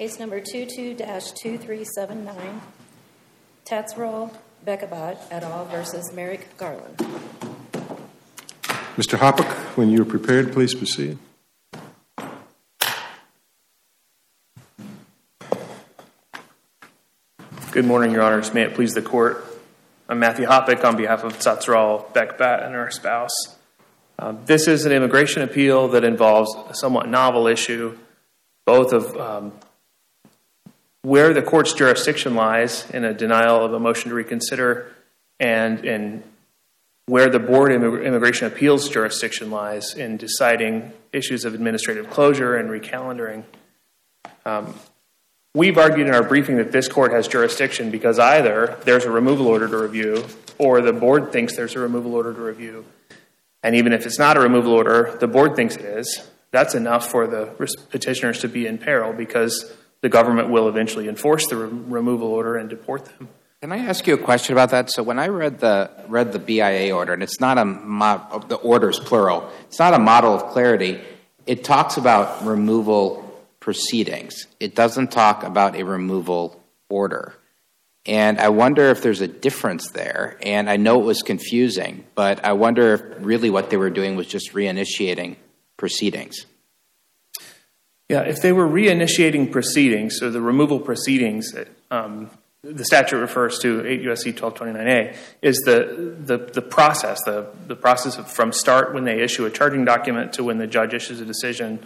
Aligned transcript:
Case 0.00 0.16
number 0.18 0.40
22-2379, 0.40 2.60
Tsatsral 3.66 4.32
Bekhbat 4.66 5.18
et 5.30 5.42
al. 5.42 5.66
versus 5.66 6.10
Merrick 6.14 6.56
Garland. 6.56 6.96
Mr. 8.96 9.18
Hoppock, 9.18 9.52
when 9.76 9.90
you're 9.90 10.06
prepared, 10.06 10.54
please 10.54 10.74
proceed. 10.74 11.18
Good 17.70 17.84
morning, 17.84 18.12
Your 18.12 18.22
Honors. 18.22 18.54
May 18.54 18.62
it 18.62 18.74
please 18.74 18.94
the 18.94 19.02
Court. 19.02 19.44
I'm 20.08 20.18
Matthew 20.18 20.46
Hoppock 20.46 20.82
on 20.82 20.96
behalf 20.96 21.24
of 21.24 21.38
Tsatsral 21.38 22.10
Bekhbat 22.14 22.64
and 22.64 22.74
her 22.74 22.90
spouse. 22.90 23.58
Um, 24.18 24.38
this 24.46 24.66
is 24.66 24.86
an 24.86 24.92
immigration 24.92 25.42
appeal 25.42 25.88
that 25.88 26.04
involves 26.04 26.56
a 26.70 26.74
somewhat 26.74 27.10
novel 27.10 27.46
issue, 27.46 27.98
both 28.64 28.94
of 28.94 29.14
um, 29.18 29.52
where 31.02 31.32
the 31.32 31.42
court's 31.42 31.72
jurisdiction 31.72 32.34
lies 32.34 32.88
in 32.90 33.04
a 33.04 33.14
denial 33.14 33.64
of 33.64 33.72
a 33.72 33.80
motion 33.80 34.10
to 34.10 34.14
reconsider 34.14 34.92
and 35.38 35.84
in 35.84 36.22
where 37.06 37.28
the 37.28 37.38
board 37.38 37.72
of 37.72 37.82
immigration 37.82 38.46
appeals 38.46 38.88
jurisdiction 38.88 39.50
lies 39.50 39.94
in 39.94 40.16
deciding 40.16 40.92
issues 41.12 41.44
of 41.44 41.54
administrative 41.54 42.08
closure 42.10 42.56
and 42.56 42.68
recalendaring. 42.68 43.44
Um, 44.44 44.74
We've 45.52 45.78
argued 45.78 46.06
in 46.06 46.14
our 46.14 46.22
briefing 46.22 46.58
that 46.58 46.70
this 46.70 46.86
court 46.86 47.10
has 47.10 47.26
jurisdiction 47.26 47.90
because 47.90 48.20
either 48.20 48.78
there's 48.84 49.04
a 49.04 49.10
removal 49.10 49.48
order 49.48 49.66
to 49.66 49.78
review 49.78 50.24
or 50.58 50.80
the 50.80 50.92
board 50.92 51.32
thinks 51.32 51.56
there's 51.56 51.74
a 51.74 51.80
removal 51.80 52.14
order 52.14 52.32
to 52.32 52.40
review. 52.40 52.84
And 53.64 53.74
even 53.74 53.92
if 53.92 54.06
it's 54.06 54.18
not 54.18 54.36
a 54.36 54.40
removal 54.40 54.72
order, 54.72 55.16
the 55.18 55.26
board 55.26 55.56
thinks 55.56 55.74
it 55.74 55.84
is. 55.84 56.30
That's 56.52 56.76
enough 56.76 57.10
for 57.10 57.26
the 57.26 57.46
petitioners 57.90 58.38
to 58.42 58.48
be 58.48 58.68
in 58.68 58.78
peril 58.78 59.12
because 59.12 59.72
the 60.02 60.08
government 60.08 60.48
will 60.48 60.68
eventually 60.68 61.08
enforce 61.08 61.46
the 61.48 61.56
re- 61.56 61.68
removal 61.68 62.28
order 62.28 62.56
and 62.56 62.68
deport 62.68 63.04
them. 63.04 63.28
Can 63.60 63.72
I 63.72 63.78
ask 63.78 64.06
you 64.06 64.14
a 64.14 64.18
question 64.18 64.54
about 64.54 64.70
that? 64.70 64.90
So 64.90 65.02
when 65.02 65.18
I 65.18 65.28
read 65.28 65.60
the 65.60 65.90
read 66.08 66.32
the 66.32 66.38
BIA 66.38 66.94
order, 66.94 67.12
and 67.12 67.22
it's 67.22 67.40
not 67.40 67.58
a 67.58 67.64
mo- 67.64 68.42
the 68.48 68.56
orders 68.56 68.98
plural, 68.98 69.50
it's 69.68 69.78
not 69.78 69.92
a 69.92 69.98
model 69.98 70.34
of 70.34 70.46
clarity. 70.52 71.00
It 71.46 71.62
talks 71.62 71.98
about 71.98 72.46
removal 72.46 73.26
proceedings. 73.60 74.46
It 74.58 74.74
doesn't 74.74 75.12
talk 75.12 75.42
about 75.42 75.76
a 75.76 75.82
removal 75.82 76.62
order. 76.88 77.34
And 78.06 78.40
I 78.40 78.48
wonder 78.48 78.86
if 78.86 79.02
there's 79.02 79.20
a 79.20 79.28
difference 79.28 79.90
there. 79.90 80.38
And 80.42 80.70
I 80.70 80.76
know 80.78 81.00
it 81.00 81.04
was 81.04 81.22
confusing, 81.22 82.04
but 82.14 82.42
I 82.44 82.54
wonder 82.54 82.94
if 82.94 83.02
really 83.20 83.50
what 83.50 83.68
they 83.68 83.76
were 83.76 83.90
doing 83.90 84.16
was 84.16 84.26
just 84.26 84.54
reinitiating 84.54 85.36
proceedings. 85.76 86.46
Yeah, 88.10 88.22
if 88.22 88.42
they 88.42 88.52
were 88.52 88.68
reinitiating 88.68 89.52
proceedings, 89.52 90.18
so 90.18 90.30
the 90.30 90.40
removal 90.40 90.80
proceedings, 90.80 91.54
um, 91.92 92.28
the 92.62 92.84
statute 92.84 93.18
refers 93.18 93.58
to 93.60 93.86
8 93.86 94.02
U.S.C. 94.02 94.32
1229A, 94.32 95.16
is 95.42 95.56
the, 95.64 96.16
the, 96.18 96.36
the 96.38 96.60
process, 96.60 97.20
the, 97.24 97.46
the 97.68 97.76
process 97.76 98.18
of 98.18 98.30
from 98.30 98.52
start 98.52 98.92
when 98.92 99.04
they 99.04 99.20
issue 99.20 99.46
a 99.46 99.50
charging 99.50 99.84
document 99.84 100.32
to 100.34 100.44
when 100.44 100.58
the 100.58 100.66
judge 100.66 100.92
issues 100.92 101.20
a 101.20 101.24
decision 101.24 101.78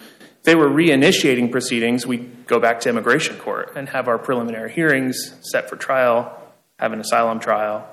If 0.44 0.44
they 0.44 0.54
were 0.54 0.68
reinitiating 0.68 1.50
proceedings, 1.50 2.06
we'd 2.06 2.46
go 2.46 2.58
back 2.58 2.80
to 2.80 2.88
immigration 2.88 3.36
court 3.36 3.72
and 3.76 3.88
have 3.90 4.08
our 4.08 4.18
preliminary 4.18 4.72
hearings 4.72 5.34
set 5.42 5.68
for 5.70 5.76
trial, 5.76 6.36
have 6.78 6.92
an 6.92 7.00
asylum 7.00 7.38
trial. 7.38 7.86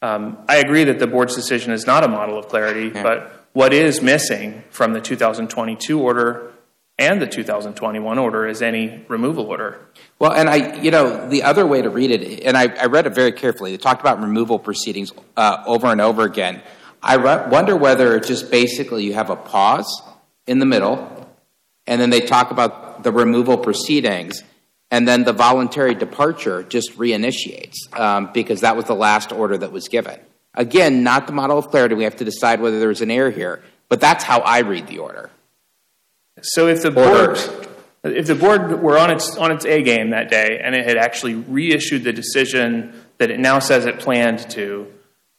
Um, 0.00 0.38
I 0.48 0.56
agree 0.56 0.84
that 0.84 0.98
the 0.98 1.06
board's 1.06 1.34
decision 1.34 1.72
is 1.72 1.86
not 1.86 2.04
a 2.04 2.08
model 2.08 2.38
of 2.38 2.48
clarity, 2.48 2.90
but 2.90 3.46
what 3.52 3.72
is 3.72 4.00
missing 4.00 4.62
from 4.70 4.92
the 4.92 5.00
2022 5.00 6.00
order 6.00 6.53
and 6.98 7.20
the 7.20 7.26
2021 7.26 8.18
order 8.18 8.46
is 8.46 8.62
any 8.62 9.04
removal 9.08 9.46
order. 9.46 9.86
Well, 10.18 10.32
and 10.32 10.48
I, 10.48 10.80
you 10.80 10.90
know, 10.90 11.28
the 11.28 11.42
other 11.42 11.66
way 11.66 11.82
to 11.82 11.90
read 11.90 12.10
it, 12.10 12.44
and 12.44 12.56
I, 12.56 12.86
read 12.86 13.06
it 13.06 13.14
very 13.14 13.32
carefully. 13.32 13.72
They 13.72 13.78
talked 13.78 14.00
about 14.00 14.20
removal 14.20 14.58
proceedings 14.58 15.12
uh, 15.36 15.62
over 15.66 15.88
and 15.88 16.00
over 16.00 16.22
again. 16.22 16.62
I 17.02 17.16
wonder 17.16 17.76
whether 17.76 18.18
just 18.20 18.50
basically 18.50 19.04
you 19.04 19.14
have 19.14 19.28
a 19.28 19.36
pause 19.36 20.02
in 20.46 20.58
the 20.58 20.66
middle 20.66 21.14
and 21.86 22.00
then 22.00 22.10
they 22.10 22.20
talk 22.20 22.50
about 22.50 23.02
the 23.02 23.12
removal 23.12 23.58
proceedings, 23.58 24.42
and 24.90 25.06
then 25.06 25.24
the 25.24 25.32
voluntary 25.32 25.94
departure 25.94 26.62
just 26.62 26.96
reinitiates 26.96 27.74
um, 27.98 28.30
because 28.32 28.62
that 28.62 28.76
was 28.76 28.86
the 28.86 28.94
last 28.94 29.32
order 29.32 29.58
that 29.58 29.72
was 29.72 29.88
given. 29.88 30.18
Again, 30.54 31.02
not 31.02 31.26
the 31.26 31.32
model 31.32 31.58
of 31.58 31.68
clarity. 31.68 31.94
We 31.94 32.04
have 32.04 32.16
to 32.16 32.24
decide 32.24 32.60
whether 32.60 32.78
there 32.78 32.88
was 32.88 33.00
an 33.00 33.10
error 33.10 33.30
here, 33.30 33.62
but 33.88 34.00
that's 34.00 34.24
how 34.24 34.40
I 34.40 34.60
read 34.60 34.86
the 34.86 34.98
order. 34.98 35.30
So 36.42 36.66
if 36.66 36.82
the 36.82 36.90
board, 36.90 37.38
if 38.02 38.26
the 38.26 38.34
board 38.34 38.82
were 38.82 38.98
on 38.98 39.10
its 39.10 39.36
on 39.36 39.50
its 39.50 39.64
A 39.64 39.82
game 39.82 40.10
that 40.10 40.30
day 40.30 40.60
and 40.62 40.74
it 40.74 40.86
had 40.86 40.96
actually 40.96 41.34
reissued 41.34 42.04
the 42.04 42.12
decision 42.12 42.92
that 43.18 43.30
it 43.30 43.38
now 43.38 43.60
says 43.60 43.86
it 43.86 44.00
planned 44.00 44.50
to, 44.50 44.92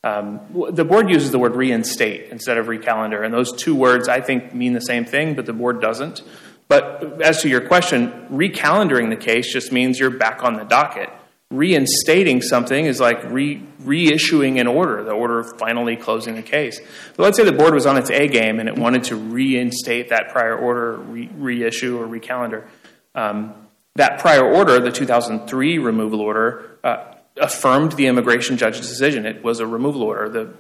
um, 0.04 0.40
the 0.72 0.86
board 0.86 1.10
uses 1.10 1.32
the 1.32 1.40
word 1.40 1.56
reinstate 1.56 2.30
instead 2.32 2.58
of 2.58 2.68
recalendar, 2.68 3.26
and 3.26 3.34
those 3.34 3.52
two 3.52 3.76
words 3.76 4.08
I 4.08 4.22
think 4.22 4.54
mean 4.54 4.74
the 4.74 4.80
same 4.80 5.06
thing, 5.06 5.36
but 5.36 5.46
the 5.46 5.54
board 5.54 5.82
doesn't. 5.82 6.24
But 6.68 7.22
as 7.22 7.42
to 7.42 7.50
your 7.50 7.62
question, 7.62 8.28
recalendaring 8.32 9.10
the 9.10 9.16
case 9.16 9.52
just 9.52 9.72
means 9.72 10.00
you're 10.00 10.10
back 10.10 10.44
on 10.44 10.56
the 10.56 10.64
docket. 10.64 11.10
Reinstating 11.56 12.42
something 12.42 12.86
is 12.86 13.00
like 13.00 13.24
re- 13.26 13.62
reissuing 13.82 14.60
an 14.60 14.68
order, 14.68 15.04
the 15.04 15.12
order 15.12 15.40
of 15.40 15.58
finally 15.58 15.96
closing 15.96 16.36
the 16.36 16.42
case. 16.42 16.80
But 17.16 17.24
let's 17.24 17.38
say 17.38 17.44
the 17.44 17.52
board 17.52 17.74
was 17.74 17.86
on 17.86 17.98
its 17.98 18.10
A 18.10 18.28
game 18.28 18.60
and 18.60 18.68
it 18.68 18.78
wanted 18.78 19.06
to 19.06 19.16
reinstate 19.16 20.10
that 20.10 20.30
prior 20.30 20.58
order, 20.58 20.98
re- 20.98 21.30
reissue, 21.36 21.98
or 21.98 22.08
recalendar. 22.08 22.68
Um, 23.14 23.54
that 23.96 24.20
prior 24.20 24.44
order, 24.44 24.80
the 24.80 24.92
2003 24.92 25.78
removal 25.78 26.20
order, 26.20 26.78
uh, 26.84 27.14
affirmed 27.38 27.94
the 27.94 28.08
immigration 28.08 28.58
judge's 28.58 28.88
decision. 28.88 29.26
It 29.26 29.44
was 29.44 29.60
a 29.60 29.68
removal 29.68 30.04
order. 30.04 30.30
The 30.30 30.54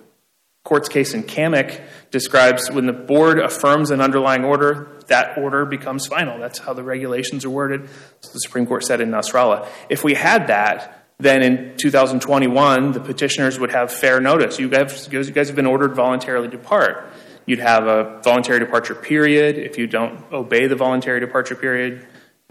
court's 0.65 0.89
case 0.89 1.13
in 1.13 1.23
Kamek 1.23 1.81
describes 2.11 2.69
when 2.71 2.87
the 2.87 2.93
board 2.93 3.39
affirms 3.39 3.91
an 3.91 4.01
underlying 4.01 4.43
order, 4.43 4.99
that 5.07 5.37
order 5.37 5.63
becomes 5.63 6.07
final. 6.07 6.39
That's 6.39 6.59
how 6.59 6.73
the 6.73 6.83
regulations 6.83 7.45
are 7.45 7.49
worded. 7.51 7.87
the 8.21 8.39
Supreme 8.39 8.65
Court 8.65 8.83
said 8.83 8.99
in 8.99 9.11
Nasrallah. 9.11 9.69
If 9.89 10.03
we 10.03 10.15
had 10.15 10.47
that, 10.47 11.05
then 11.19 11.43
in 11.43 11.77
2021, 11.77 12.91
the 12.91 12.99
petitioners 12.99 13.59
would 13.59 13.71
have 13.71 13.91
fair 13.91 14.19
notice. 14.19 14.59
You 14.59 14.67
guys, 14.67 15.07
you 15.09 15.23
guys 15.31 15.47
have 15.47 15.55
been 15.55 15.67
ordered 15.67 15.95
voluntarily 15.95 16.49
to 16.49 16.57
depart. 16.57 17.13
You'd 17.45 17.59
have 17.59 17.85
a 17.85 18.19
voluntary 18.23 18.59
departure 18.59 18.95
period. 18.95 19.57
If 19.59 19.77
you 19.77 19.85
don't 19.85 20.19
obey 20.33 20.65
the 20.65 20.75
voluntary 20.75 21.19
departure 21.19 21.55
period, 21.55 22.05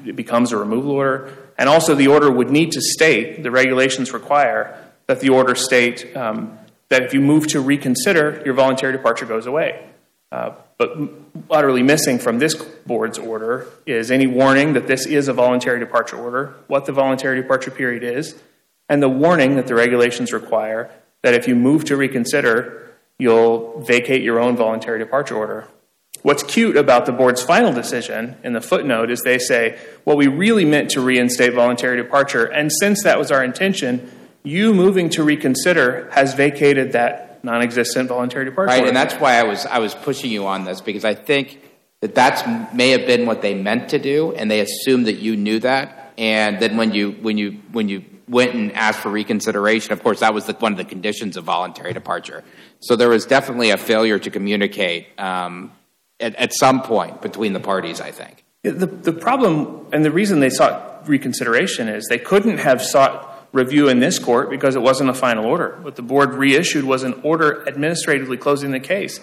it 0.06 0.14
becomes 0.14 0.53
a 0.53 0.56
removal 0.56 0.92
order. 0.92 1.36
And 1.58 1.69
also, 1.69 1.97
the 1.97 2.06
order 2.06 2.30
would 2.30 2.50
need 2.50 2.72
to 2.72 2.80
state, 2.80 3.42
the 3.42 3.50
regulations 3.50 4.12
require 4.12 4.78
that 5.06 5.20
the 5.20 5.30
order 5.30 5.54
state 5.54 6.16
um, 6.16 6.58
that 6.89 7.03
if 7.03 7.15
you 7.15 7.21
move 7.21 7.47
to 7.49 7.61
reconsider, 7.61 8.43
your 8.45 8.55
voluntary 8.55 8.93
departure 8.93 9.27
goes 9.27 9.47
away. 9.47 9.87
Uh, 10.31 10.53
but 10.78 10.97
utterly 11.50 11.83
missing 11.83 12.19
from 12.19 12.39
this 12.39 12.55
board's 12.55 13.19
order 13.19 13.69
is 13.87 14.11
any 14.11 14.27
warning 14.27 14.72
that 14.72 14.87
this 14.87 15.06
is 15.06 15.28
a 15.28 15.33
voluntary 15.33 15.78
departure 15.78 16.17
order, 16.17 16.55
what 16.67 16.87
the 16.87 16.93
voluntary 16.93 17.41
departure 17.41 17.71
period 17.71 18.03
is, 18.03 18.34
and 18.89 19.03
the 19.03 19.09
warning 19.09 19.56
that 19.56 19.67
the 19.67 19.75
regulations 19.75 20.33
require 20.33 20.91
that 21.22 21.34
if 21.34 21.47
you 21.47 21.55
move 21.55 21.84
to 21.84 21.97
reconsider, 21.97 22.91
you'll 23.19 23.81
vacate 23.83 24.22
your 24.22 24.41
own 24.41 24.56
voluntary 24.56 24.99
departure 24.99 25.37
order. 25.37 25.69
What's 26.22 26.43
cute 26.43 26.77
about 26.77 27.06
the 27.06 27.12
board's 27.12 27.43
final 27.43 27.72
decision 27.72 28.37
in 28.43 28.55
the 28.55 28.61
footnote 28.61 29.11
is 29.11 29.21
they 29.21 29.39
say, 29.39 29.78
well, 30.05 30.16
we 30.16 30.27
really 30.27 30.65
meant 30.65 30.91
to 30.93 31.01
reinstate 31.01 31.53
voluntary 31.55 31.97
departure, 31.97 32.45
and 32.45 32.72
since 32.72 33.03
that 33.05 33.19
was 33.19 33.31
our 33.31 33.45
intention, 33.45 34.11
you 34.44 34.75
moving 34.75 35.09
to 35.10 35.25
reconsider 35.25 36.10
has 36.12 36.34
vacated 36.34 36.93
that 36.93 37.43
non 37.43 37.62
existent 37.62 38.10
voluntary 38.10 38.44
departure. 38.44 38.69
Right, 38.69 38.87
and 38.87 38.97
that's 38.97 39.15
why 39.15 39.34
I 39.34 39.44
was, 39.44 39.66
I 39.66 39.78
was 39.78 39.94
pushing 39.94 40.31
you 40.31 40.47
on 40.47 40.65
this 40.65 40.81
because 40.81 41.05
I 41.05 41.15
think 41.15 41.60
that 42.00 42.15
that 42.16 42.75
may 42.75 42.91
have 42.91 43.06
been 43.06 43.27
what 43.27 43.41
they 43.41 43.54
meant 43.54 43.91
to 43.91 43.99
do, 43.99 44.33
and 44.34 44.50
they 44.50 44.60
assumed 44.60 45.07
that 45.07 45.15
you 45.15 45.36
knew 45.36 45.59
that. 45.60 46.13
And 46.18 46.60
then 46.60 46.77
when 46.77 46.92
you, 46.92 47.13
when 47.13 47.39
you, 47.39 47.53
when 47.72 47.89
you 47.89 48.04
went 48.28 48.54
and 48.54 48.72
asked 48.72 49.01
for 49.01 49.10
reconsideration, 49.10 49.92
of 49.92 50.03
course, 50.03 50.21
that 50.21 50.34
was 50.34 50.45
the, 50.45 50.53
one 50.54 50.72
of 50.72 50.78
the 50.78 50.84
conditions 50.84 51.36
of 51.36 51.45
voluntary 51.45 51.92
departure. 51.92 52.45
So 52.80 52.97
there 52.97 53.09
was 53.09 53.27
definitely 53.27 53.71
a 53.71 53.77
failure 53.77 54.18
to 54.18 54.30
communicate 54.30 55.09
um, 55.18 55.72
at, 56.21 56.34
at 56.36 56.53
some 56.53 56.83
point 56.83 57.22
between 57.22 57.54
the 57.54 57.60
parties, 57.60 58.01
I 58.01 58.10
think. 58.10 58.45
The, 58.63 58.86
the 58.86 59.13
problem 59.13 59.86
and 59.92 60.04
the 60.04 60.10
reason 60.10 60.41
they 60.41 60.51
sought 60.51 61.07
reconsideration 61.09 61.89
is 61.89 62.07
they 62.09 62.18
couldn't 62.18 62.59
have 62.59 62.80
sought 62.80 63.34
review 63.54 63.89
in 63.89 64.01
this 64.01 64.18
court 64.18 64.51
because 64.51 64.74
it 64.74 64.83
wasn't 64.83 65.09
a 65.09 65.15
final 65.15 65.47
order. 65.47 65.78
What 65.80 65.95
the 65.95 66.03
board 66.03 66.34
reissued 66.34 66.84
was 66.84 67.04
an 67.04 67.21
order 67.22 67.66
administratively 67.66 68.36
closing 68.36 68.72
the 68.72 68.80
case. 68.80 69.21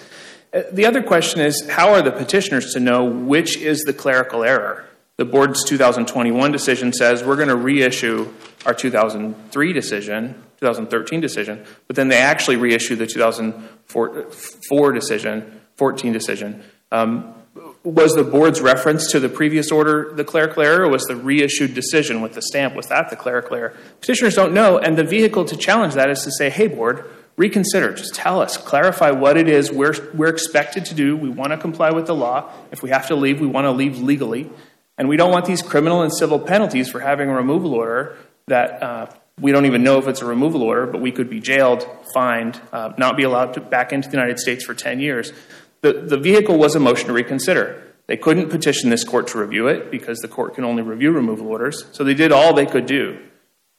Uh, 0.54 0.62
the 0.72 0.86
other 0.86 1.04
question 1.04 1.42
is 1.42 1.70
how 1.70 1.92
are 1.92 2.02
the 2.02 2.12
petitioners 2.12 2.74
to 2.74 2.80
know 2.80 3.04
which 3.04 3.58
is 3.58 3.82
the 3.82 3.94
clerical 3.94 4.44
error? 4.44 4.86
The 5.18 5.26
board's 5.26 5.64
2021 5.66 6.52
decision 6.52 6.94
says 6.94 7.24
we're 7.24 7.36
going 7.36 7.50
to 7.50 7.56
reissue 7.56 8.32
our 8.66 8.74
2003 8.74 9.74
decision, 9.74 10.42
2013 10.62 11.20
decision, 11.20 11.66
but 11.88 11.98
then 11.98 12.08
they 12.08 12.18
actually 12.18 12.56
reissue 12.56 12.96
the 12.96 13.06
2004 13.06 14.92
decision, 14.94 15.62
14 15.76 16.14
decision. 16.14 16.64
Um, 16.92 17.36
was 17.84 18.14
the 18.14 18.24
board's 18.24 18.62
reference 18.62 19.12
to 19.12 19.20
the 19.20 19.30
previous 19.30 19.72
order 19.72 20.14
the 20.14 20.24
clerical 20.24 20.62
error, 20.62 20.84
or 20.84 20.90
was 20.90 21.04
the 21.06 21.16
reissued 21.16 21.74
decision 21.74 22.22
with 22.22 22.34
the 22.34 22.42
stamp, 22.42 22.76
was 22.76 22.88
that 22.88 23.10
the 23.10 23.16
clerical 23.16 23.56
error? 23.56 23.76
Petitioners 24.00 24.36
don't 24.36 24.54
know, 24.54 24.78
and 24.78 24.98
the 24.98 25.04
vehicle 25.04 25.46
to 25.46 25.58
challenge 25.58 25.96
that 25.96 26.10
is 26.10 26.24
to 26.24 26.32
say, 26.32 26.50
hey, 26.50 26.68
board, 26.68 27.10
reconsider. 27.38 27.94
Just 27.94 28.14
tell 28.14 28.40
us, 28.40 28.56
clarify 28.58 29.12
what 29.12 29.36
it 29.38 29.48
is 29.48 29.72
we're, 29.72 29.96
we're 30.14 30.30
expected 30.30 30.86
to 30.86 30.94
do. 30.94 31.18
We 31.18 31.30
want 31.30 31.52
to 31.52 31.58
comply 31.58 31.92
with 31.92 32.06
the 32.06 32.16
law. 32.16 32.52
If 32.72 32.84
we 32.84 32.92
have 32.92 33.08
to 33.08 33.16
leave, 33.16 33.42
we 33.42 33.48
want 33.48 33.66
to 33.66 33.72
leave 33.72 33.98
legally. 33.98 34.50
And 34.98 35.10
we 35.10 35.18
don't 35.18 35.32
want 35.32 35.46
these 35.46 35.64
criminal 35.64 36.04
and 36.04 36.14
civil 36.14 36.38
penalties 36.38 36.90
for 36.90 37.00
having 37.00 37.30
a 37.30 37.34
removal 37.34 37.74
order 37.74 38.18
that 38.48 38.84
uh, 38.84 39.08
we 39.40 39.52
don't 39.52 39.66
even 39.66 39.84
know 39.84 39.98
if 39.98 40.08
it's 40.08 40.22
a 40.22 40.26
removal 40.26 40.62
order, 40.62 40.86
but 40.86 41.02
we 41.02 41.12
could 41.12 41.30
be 41.30 41.40
jailed, 41.40 41.88
fined, 42.14 42.62
uh, 42.72 42.94
not 42.98 43.18
be 43.18 43.24
allowed 43.24 43.56
to 43.56 43.62
back 43.62 43.92
into 43.92 44.10
the 44.10 44.16
United 44.16 44.40
States 44.40 44.64
for 44.64 44.76
10 44.76 45.00
years. 45.00 45.34
The, 45.82 45.94
the 45.94 46.18
vehicle 46.18 46.58
was 46.58 46.76
a 46.76 46.80
motion 46.80 47.08
to 47.08 47.14
reconsider. 47.14 47.92
They 48.08 48.18
couldn't 48.18 48.50
petition 48.50 48.90
this 48.90 49.04
court 49.04 49.28
to 49.28 49.40
review 49.40 49.68
it 49.68 49.90
because 49.90 50.20
the 50.20 50.28
court 50.28 50.56
can 50.56 50.64
only 50.64 50.84
review 50.84 51.12
removal 51.12 51.48
orders. 51.48 51.86
So 51.92 52.04
they 52.04 52.14
did 52.14 52.32
all 52.32 52.54
they 52.54 52.66
could 52.66 52.86
do. 52.86 53.20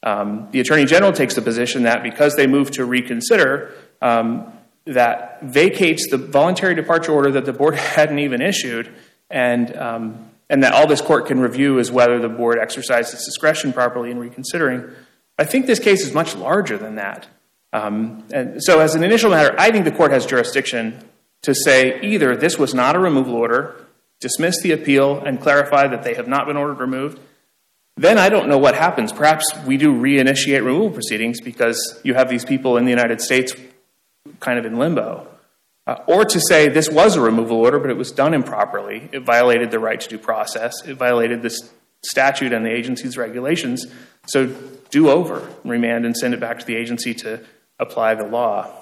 Um, 0.02 0.48
the 0.50 0.60
Attorney 0.60 0.84
General 0.84 1.12
takes 1.12 1.34
the 1.34 1.42
position 1.42 1.84
that 1.84 2.02
because 2.02 2.34
they 2.34 2.46
moved 2.46 2.74
to 2.74 2.84
reconsider, 2.84 3.72
um, 4.00 4.52
that 4.84 5.42
vacates 5.42 6.10
the 6.10 6.16
voluntary 6.16 6.74
departure 6.74 7.12
order 7.12 7.30
that 7.32 7.44
the 7.44 7.52
board 7.52 7.74
hadn't 7.96 8.18
even 8.18 8.42
issued, 8.42 8.92
and 9.30 9.76
um, 9.76 10.30
and 10.50 10.64
that 10.64 10.72
all 10.72 10.88
this 10.88 11.00
court 11.00 11.26
can 11.26 11.38
review 11.38 11.78
is 11.78 11.92
whether 11.92 12.18
the 12.18 12.28
board 12.28 12.58
exercised 12.58 13.14
its 13.14 13.24
discretion 13.24 13.72
properly 13.72 14.10
in 14.10 14.18
reconsidering. 14.18 14.90
I 15.38 15.44
think 15.44 15.66
this 15.66 15.78
case 15.78 16.04
is 16.04 16.12
much 16.12 16.34
larger 16.34 16.76
than 16.76 16.96
that. 16.96 17.28
And 17.72 18.62
so, 18.62 18.80
as 18.80 18.94
an 18.94 19.04
initial 19.04 19.30
matter, 19.30 19.54
I 19.56 19.70
think 19.70 19.84
the 19.84 19.92
court 19.92 20.10
has 20.10 20.26
jurisdiction 20.26 20.98
to 21.42 21.54
say 21.54 22.00
either 22.00 22.36
this 22.36 22.58
was 22.58 22.74
not 22.74 22.96
a 22.96 22.98
removal 22.98 23.34
order, 23.34 23.74
dismiss 24.20 24.60
the 24.62 24.72
appeal, 24.72 25.18
and 25.18 25.40
clarify 25.40 25.88
that 25.88 26.02
they 26.02 26.14
have 26.14 26.28
not 26.28 26.46
been 26.46 26.56
ordered 26.56 26.78
removed. 26.78 27.18
Then 27.96 28.16
I 28.16 28.28
don't 28.28 28.48
know 28.48 28.58
what 28.58 28.74
happens. 28.74 29.12
Perhaps 29.12 29.54
we 29.66 29.76
do 29.76 29.92
reinitiate 29.92 30.64
removal 30.64 30.90
proceedings 30.90 31.40
because 31.40 32.00
you 32.02 32.14
have 32.14 32.30
these 32.30 32.44
people 32.44 32.76
in 32.76 32.84
the 32.84 32.90
United 32.90 33.20
States 33.20 33.54
kind 34.40 34.58
of 34.58 34.64
in 34.64 34.78
limbo. 34.78 35.28
Uh, 35.86 35.96
or 36.06 36.24
to 36.24 36.40
say 36.40 36.68
this 36.68 36.88
was 36.88 37.16
a 37.16 37.20
removal 37.20 37.56
order, 37.58 37.78
but 37.80 37.90
it 37.90 37.96
was 37.96 38.12
done 38.12 38.34
improperly. 38.34 39.08
It 39.12 39.20
violated 39.20 39.70
the 39.70 39.80
right 39.80 40.00
to 40.00 40.08
due 40.08 40.18
process. 40.18 40.74
It 40.86 40.94
violated 40.94 41.42
this 41.42 41.58
statute 42.04 42.52
and 42.52 42.64
the 42.64 42.70
agency's 42.70 43.16
regulations. 43.16 43.86
So 44.26 44.46
do 44.90 45.10
over, 45.10 45.48
remand, 45.64 46.06
and 46.06 46.16
send 46.16 46.34
it 46.34 46.40
back 46.40 46.60
to 46.60 46.66
the 46.66 46.76
agency 46.76 47.14
to 47.14 47.40
apply 47.80 48.14
the 48.14 48.24
law. 48.24 48.81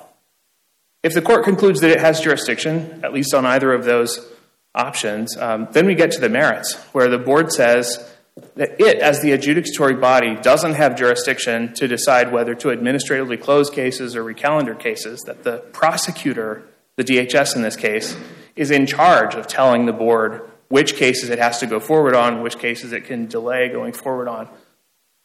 If 1.03 1.15
the 1.15 1.23
court 1.23 1.45
concludes 1.45 1.81
that 1.81 1.91
it 1.91 2.01
has 2.01 2.21
jurisdiction, 2.21 3.01
at 3.03 3.13
least 3.13 3.33
on 3.33 3.47
either 3.47 3.73
of 3.73 3.85
those 3.85 4.31
options, 4.75 5.37
um, 5.39 5.69
then 5.73 5.87
we 5.87 5.95
get 5.95 6.11
to 6.13 6.21
the 6.21 6.29
merits, 6.29 6.75
where 6.93 7.09
the 7.09 7.19
board 7.19 7.53
says 7.53 8.13
that 8.57 8.81
it, 8.81 8.99
as 8.99 9.21
the 9.21 9.31
adjudicatory 9.31 9.99
body, 9.99 10.37
doesn't 10.37 10.75
have 10.75 10.97
jurisdiction 10.97 11.73
to 11.75 11.89
decide 11.89 12.33
whether 12.33 12.55
to 12.55 12.71
administratively 12.71 13.37
close 13.37 13.71
cases 13.71 14.15
or 14.15 14.23
recalendar 14.23 14.79
cases, 14.79 15.21
that 15.23 15.43
the 15.43 15.59
prosecutor, 15.73 16.63
the 16.97 17.05
DHS 17.05 17.57
in 17.57 17.63
this 17.63 17.77
case, 17.77 18.17
is 18.55 18.71
in 18.71 18.87
charge 18.87 19.35
of 19.35 19.47
telling 19.47 19.87
the 19.87 19.93
board 19.93 20.51
which 20.69 20.95
cases 20.95 21.31
it 21.31 21.39
has 21.39 21.59
to 21.59 21.67
go 21.67 21.81
forward 21.81 22.15
on, 22.15 22.43
which 22.43 22.59
cases 22.59 22.93
it 22.93 23.05
can 23.05 23.27
delay 23.27 23.69
going 23.69 23.93
forward 23.93 24.29
on. 24.29 24.49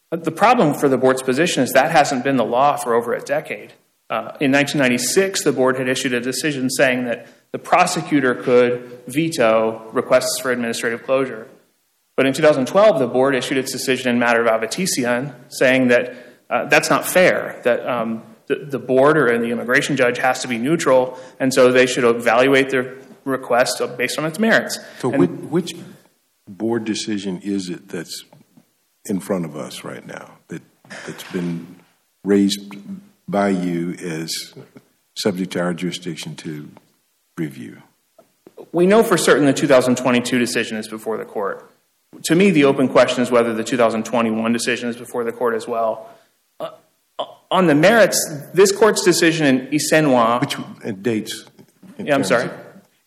But 0.10 0.24
the 0.24 0.31
problem 0.31 0.74
for 0.74 0.88
the 0.88 0.98
board's 0.98 1.21
position 1.21 1.63
is 1.63 1.71
that 1.71 1.92
hasn't 1.92 2.24
been 2.24 2.38
the 2.38 2.45
law 2.45 2.78
for 2.78 2.94
over 2.94 3.13
a 3.13 3.21
decade. 3.21 3.74
Uh, 4.10 4.38
in 4.40 4.52
1996, 4.52 5.44
the 5.44 5.52
board 5.52 5.78
had 5.78 5.90
issued 5.90 6.13
a 6.13 6.19
decision 6.19 6.69
saying 6.69 7.06
that 7.06 7.28
the 7.52 7.60
prosecutor 7.60 8.36
could 8.36 9.02
veto 9.07 9.90
requests 9.92 10.40
for 10.42 10.52
administrative 10.52 11.04
closure. 11.04 11.48
But 12.16 12.25
in 12.28 12.34
2012, 12.34 13.00
the 13.00 13.07
board 13.07 13.36
issued 13.36 13.57
its 13.57 13.72
decision 13.72 14.10
in 14.10 14.19
matter 14.19 14.46
of 14.46 14.48
Avetisyan 14.48 15.34
saying 15.50 15.88
that 15.88 16.16
uh, 16.50 16.66
that's 16.66 16.90
not 16.90 17.06
fair, 17.06 17.60
that 17.63 17.86
um, 17.88 18.24
the, 18.48 18.80
board 18.80 19.18
or 19.18 19.38
the 19.40 19.50
immigration 19.50 19.98
judge 19.98 20.19
has 20.19 20.42
to 20.42 20.48
be 20.48 20.57
neutral, 20.57 21.19
and 21.40 21.54
so 21.54 21.72
they 21.72 21.88
should 21.88 22.04
evaluate 22.04 22.69
their 22.69 22.98
request 23.24 23.81
based 23.98 24.19
on 24.19 24.25
its 24.25 24.38
merits. 24.38 24.80
So, 25.00 25.10
which, 25.10 25.30
which 25.30 25.74
board 26.48 26.86
decision 26.86 27.42
is 27.42 27.69
it 27.69 27.90
that's 27.90 28.24
in 29.06 29.19
front 29.19 29.46
of 29.46 29.56
us 29.56 29.84
right 29.84 30.06
now 30.06 30.38
that, 30.48 30.62
that's 31.06 31.24
been 31.31 31.80
raised 32.24 32.75
by 33.27 33.50
you 33.50 33.95
is 33.98 34.54
subject 35.18 35.51
to 35.54 35.62
our 35.62 35.74
jurisdiction 35.74 36.36
to 36.38 36.69
review? 37.38 37.81
We 38.72 38.86
know 38.86 39.04
for 39.04 39.18
certain 39.18 39.45
the 39.45 39.54
2022 39.54 40.39
decision 40.39 40.77
is 40.77 40.88
before 40.88 41.18
the 41.18 41.25
court. 41.25 41.69
To 42.24 42.36
me, 42.36 42.51
the 42.51 42.66
open 42.66 42.88
question 42.88 43.22
is 43.24 43.31
whether 43.31 43.54
the 43.54 43.63
2021 43.63 44.54
decision 44.54 44.89
is 44.89 44.95
before 44.95 45.24
the 45.24 45.31
court 45.31 45.56
as 45.56 45.68
well. 45.68 46.10
Uh, 46.60 46.72
on 47.51 47.68
the 47.68 47.75
merits, 47.75 48.18
this 48.54 48.72
court's 48.72 49.04
decision 49.04 49.45
in 49.45 49.68
Esenwah. 49.68 50.42
Which 50.42 50.57
uh, 50.57 50.92
dates? 50.92 51.45
Yeah, 51.98 52.16
I'm 52.16 52.24
sorry. 52.24 52.50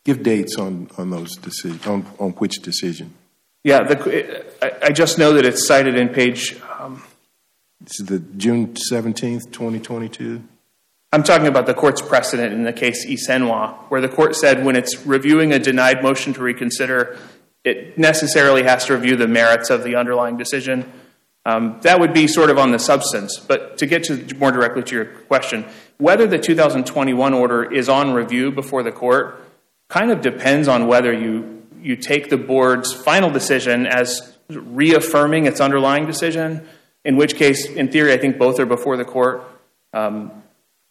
Give 0.05 0.23
dates 0.23 0.57
on, 0.57 0.89
on 0.97 1.09
those 1.09 1.35
decisions, 1.35 1.85
on, 1.87 2.05
on 2.19 2.31
which 2.31 2.61
decision? 2.61 3.13
Yeah, 3.63 3.83
the, 3.83 4.45
I 4.81 4.91
just 4.91 5.17
know 5.17 5.33
that 5.33 5.45
it's 5.45 5.67
cited 5.67 5.95
in 5.95 6.09
page. 6.09 6.55
The 7.97 8.19
June 8.19 8.75
17th, 8.91 9.51
2022? 9.51 10.43
I'm 11.11 11.23
talking 11.23 11.47
about 11.47 11.65
the 11.65 11.73
court's 11.73 12.01
precedent 12.01 12.53
in 12.53 12.63
the 12.63 12.71
case 12.71 13.05
Esenwah, 13.05 13.73
where 13.89 13.99
the 13.99 14.07
court 14.07 14.35
said 14.35 14.63
when 14.63 14.75
it's 14.75 15.05
reviewing 15.07 15.51
a 15.51 15.59
denied 15.59 16.03
motion 16.03 16.33
to 16.33 16.41
reconsider, 16.41 17.17
it 17.63 17.97
necessarily 17.97 18.63
has 18.63 18.85
to 18.85 18.93
review 18.93 19.15
the 19.15 19.27
merits 19.27 19.71
of 19.71 19.83
the 19.83 19.95
underlying 19.95 20.37
decision. 20.37 20.89
Um, 21.45 21.79
that 21.81 21.99
would 21.99 22.13
be 22.13 22.27
sort 22.27 22.51
of 22.51 22.59
on 22.59 22.71
the 22.71 22.77
substance. 22.77 23.39
But 23.39 23.79
to 23.79 23.87
get 23.87 24.03
to 24.05 24.35
more 24.35 24.51
directly 24.51 24.83
to 24.83 24.95
your 24.95 25.05
question, 25.05 25.65
whether 25.97 26.27
the 26.27 26.37
2021 26.37 27.33
order 27.33 27.63
is 27.63 27.89
on 27.89 28.13
review 28.13 28.51
before 28.51 28.83
the 28.83 28.91
court 28.91 29.43
kind 29.87 30.11
of 30.11 30.21
depends 30.21 30.67
on 30.67 30.85
whether 30.87 31.11
you 31.11 31.65
you 31.81 31.95
take 31.95 32.29
the 32.29 32.37
board's 32.37 32.93
final 32.93 33.29
decision 33.29 33.87
as 33.87 34.37
reaffirming 34.49 35.45
its 35.45 35.61
underlying 35.61 36.05
decision, 36.05 36.67
in 37.09 37.15
which 37.15 37.35
case, 37.35 37.65
in 37.65 37.91
theory, 37.91 38.13
I 38.13 38.19
think 38.19 38.37
both 38.37 38.59
are 38.59 38.67
before 38.67 38.95
the 38.95 39.03
court. 39.03 39.43
Um, 39.93 40.43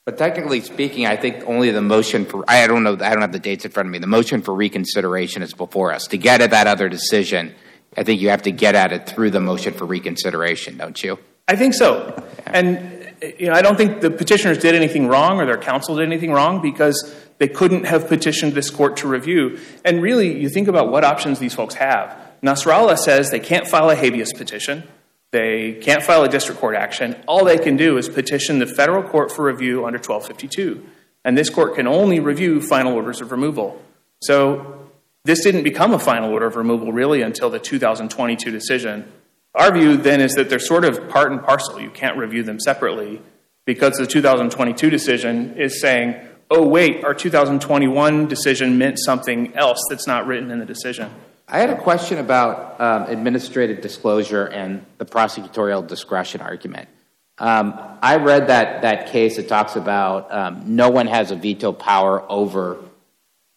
but 0.04 0.18
technically 0.18 0.60
speaking, 0.62 1.06
I 1.06 1.14
think 1.14 1.44
only 1.46 1.70
the 1.70 1.80
motion 1.80 2.24
for 2.24 2.44
I 2.48 2.66
don't 2.66 2.82
know 2.82 2.94
I 2.94 3.10
don't 3.10 3.20
have 3.20 3.30
the 3.30 3.38
dates 3.38 3.64
in 3.64 3.70
front 3.70 3.86
of 3.86 3.92
me. 3.92 4.00
The 4.00 4.08
motion 4.08 4.42
for 4.42 4.52
reconsideration 4.52 5.42
is 5.42 5.54
before 5.54 5.92
us. 5.92 6.08
To 6.08 6.18
get 6.18 6.40
at 6.40 6.50
that 6.50 6.66
other 6.66 6.88
decision, 6.88 7.54
I 7.96 8.02
think 8.02 8.20
you 8.20 8.30
have 8.30 8.42
to 8.42 8.50
get 8.50 8.74
at 8.74 8.92
it 8.92 9.08
through 9.08 9.30
the 9.30 9.38
motion 9.38 9.74
for 9.74 9.84
reconsideration, 9.84 10.76
don't 10.76 11.00
you? 11.00 11.20
I 11.46 11.54
think 11.54 11.74
so. 11.74 12.20
And 12.46 13.12
you 13.38 13.46
know, 13.46 13.52
I 13.52 13.62
don't 13.62 13.76
think 13.76 14.00
the 14.00 14.10
petitioners 14.10 14.58
did 14.58 14.74
anything 14.74 15.06
wrong 15.06 15.40
or 15.40 15.46
their 15.46 15.56
counsel 15.56 15.94
did 15.94 16.06
anything 16.06 16.32
wrong 16.32 16.60
because 16.60 17.14
they 17.38 17.46
couldn't 17.46 17.84
have 17.84 18.08
petitioned 18.08 18.54
this 18.54 18.70
court 18.70 18.96
to 18.96 19.06
review. 19.06 19.60
And 19.84 20.02
really, 20.02 20.40
you 20.40 20.48
think 20.48 20.66
about 20.66 20.90
what 20.90 21.04
options 21.04 21.38
these 21.38 21.54
folks 21.54 21.74
have. 21.74 22.18
Nasrallah 22.42 22.98
says 22.98 23.30
they 23.30 23.38
can't 23.38 23.68
file 23.68 23.88
a 23.88 23.94
habeas 23.94 24.32
petition. 24.32 24.82
They 25.30 25.72
can't 25.82 26.02
file 26.02 26.24
a 26.24 26.28
district 26.28 26.60
court 26.60 26.74
action. 26.74 27.16
All 27.26 27.44
they 27.44 27.58
can 27.58 27.76
do 27.76 27.98
is 27.98 28.08
petition 28.08 28.58
the 28.58 28.66
federal 28.66 29.02
court 29.02 29.30
for 29.30 29.44
review 29.44 29.84
under 29.84 29.98
1252. 29.98 30.84
And 31.24 31.36
this 31.36 31.50
court 31.50 31.74
can 31.74 31.86
only 31.86 32.20
review 32.20 32.62
final 32.62 32.94
orders 32.94 33.20
of 33.20 33.30
removal. 33.30 33.82
So 34.22 34.90
this 35.24 35.42
didn't 35.42 35.64
become 35.64 35.92
a 35.92 35.98
final 35.98 36.32
order 36.32 36.46
of 36.46 36.56
removal 36.56 36.92
really 36.92 37.20
until 37.20 37.50
the 37.50 37.58
2022 37.58 38.50
decision. 38.50 39.12
Our 39.54 39.72
view 39.72 39.96
then 39.96 40.20
is 40.20 40.34
that 40.34 40.48
they're 40.48 40.58
sort 40.58 40.84
of 40.84 41.08
part 41.08 41.32
and 41.32 41.42
parcel. 41.42 41.80
You 41.80 41.90
can't 41.90 42.16
review 42.16 42.42
them 42.42 42.58
separately 42.58 43.20
because 43.66 43.96
the 43.98 44.06
2022 44.06 44.88
decision 44.88 45.58
is 45.58 45.80
saying, 45.80 46.14
oh, 46.50 46.66
wait, 46.66 47.04
our 47.04 47.12
2021 47.12 48.26
decision 48.28 48.78
meant 48.78 48.98
something 48.98 49.54
else 49.54 49.80
that's 49.90 50.06
not 50.06 50.26
written 50.26 50.50
in 50.50 50.58
the 50.58 50.64
decision. 50.64 51.10
I 51.50 51.60
had 51.60 51.70
a 51.70 51.80
question 51.80 52.18
about 52.18 52.78
um, 52.78 53.04
administrative 53.04 53.80
disclosure 53.80 54.44
and 54.44 54.84
the 54.98 55.06
prosecutorial 55.06 55.86
discretion 55.86 56.42
argument. 56.42 56.90
Um, 57.38 57.80
I 58.02 58.16
read 58.16 58.48
that, 58.48 58.82
that 58.82 59.10
case 59.10 59.36
that 59.36 59.48
talks 59.48 59.74
about 59.74 60.30
um, 60.30 60.76
no 60.76 60.90
one 60.90 61.06
has 61.06 61.30
a 61.30 61.36
veto 61.36 61.72
power 61.72 62.22
over 62.30 62.76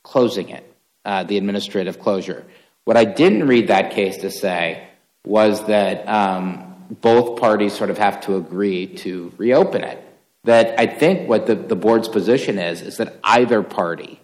closing 0.04 0.50
it, 0.50 0.74
uh, 1.04 1.26
the 1.26 1.36
administrative 1.36 2.00
closure. 2.00 2.46
What 2.86 2.96
I 2.96 3.04
didn't 3.04 3.48
read 3.48 3.68
that 3.68 3.92
case 3.92 4.20
to 4.20 4.32
say 4.32 4.88
was 5.26 5.66
that 5.66 6.08
um, 6.08 6.86
both 7.02 7.42
parties 7.42 7.74
sort 7.74 7.90
of 7.90 7.98
have 7.98 8.22
to 8.22 8.38
agree 8.38 8.88
to 8.88 9.34
reopen 9.36 9.84
it. 9.84 10.02
That 10.46 10.80
I 10.80 10.88
think 10.88 11.28
what 11.28 11.46
the, 11.46 11.56
the 11.56 11.76
board's 11.76 12.08
position 12.08 12.58
is 12.58 12.82
is 12.82 12.98
that 12.98 13.20
either 13.22 13.62
party 13.62 14.21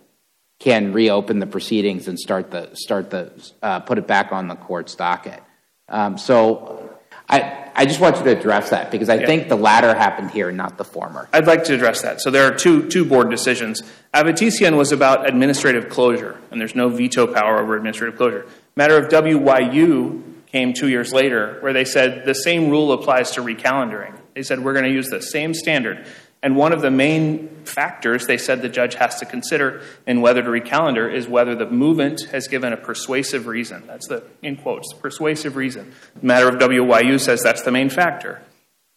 can 0.60 0.92
reopen 0.94 1.40
the 1.40 1.46
proceedings 1.48 2.08
and 2.08 2.20
start 2.20 2.52
the 2.52 2.70
start 2.74 3.10
the 3.12 3.32
uh, 3.62 3.80
put 3.82 3.98
it 3.98 4.08
back 4.08 4.32
on 4.32 4.48
the 4.48 4.56
court's 4.56 4.96
docket. 4.96 5.42
Um, 5.88 6.18
so 6.18 6.98
I, 7.30 7.70
I 7.76 7.86
just 7.86 8.00
want 8.00 8.18
you 8.18 8.24
to 8.24 8.38
address 8.38 8.70
that 8.72 8.90
because 8.90 9.10
I 9.10 9.16
Yeah. 9.16 9.26
think 9.28 9.50
the 9.50 9.56
latter 9.56 9.94
happened 9.94 10.32
here, 10.32 10.52
not 10.52 10.78
the 10.78 10.84
former. 10.84 11.28
I'd 11.34 11.46
like 11.46 11.66
to 11.66 11.74
address 11.76 12.02
that. 12.02 12.22
So 12.22 12.32
there 12.32 12.52
are 12.52 12.56
two, 12.56 12.88
two 12.90 13.06
board 13.06 13.30
decisions. 13.30 13.82
Avetisyan 14.14 14.76
was 14.78 14.92
about 14.92 15.28
administrative 15.28 15.90
closure, 15.90 16.38
and 16.52 16.60
there's 16.60 16.74
no 16.76 16.90
veto 16.90 17.28
power 17.28 17.60
over 17.60 17.76
administrative 17.76 18.18
closure. 18.18 18.46
Matter 18.76 18.98
of 18.98 19.10
WYU 19.10 20.22
came 20.48 20.74
two 20.74 20.88
years 20.88 21.14
later, 21.14 21.58
where 21.60 21.74
they 21.74 21.86
said 21.86 22.26
the 22.26 22.34
same 22.36 22.70
rule 22.70 22.92
applies 22.94 23.32
to 23.32 23.42
recalendaring. 23.42 24.14
They 24.34 24.44
said 24.44 24.64
we're 24.64 24.74
going 24.74 24.86
to 24.86 24.92
use 24.92 25.10
the 25.10 25.22
same 25.22 25.54
standard. 25.54 26.06
And 26.48 26.56
one 26.56 26.72
of 26.72 26.80
the 26.80 26.90
main 26.90 27.50
factors 27.66 28.26
they 28.26 28.38
said 28.38 28.62
the 28.62 28.70
judge 28.70 28.96
has 28.96 29.20
to 29.20 29.26
consider 29.26 29.82
in 30.06 30.22
whether 30.22 30.42
to 30.42 30.48
recalendar 30.48 31.14
is 31.14 31.28
whether 31.28 31.56
the 31.56 31.66
movant 31.66 32.30
has 32.30 32.48
given 32.48 32.72
a 32.72 32.78
persuasive 32.78 33.48
reason. 33.48 33.84
That's 33.86 34.08
the, 34.08 34.24
in 34.42 34.56
quotes, 34.56 34.94
persuasive 34.94 35.58
reason. 35.58 35.92
The 36.16 36.26
matter 36.26 36.48
of 36.48 36.56
WYU 36.56 37.20
says 37.20 37.44
that's 37.44 37.64
the 37.64 37.72
main 37.72 37.90
factor. 37.90 38.42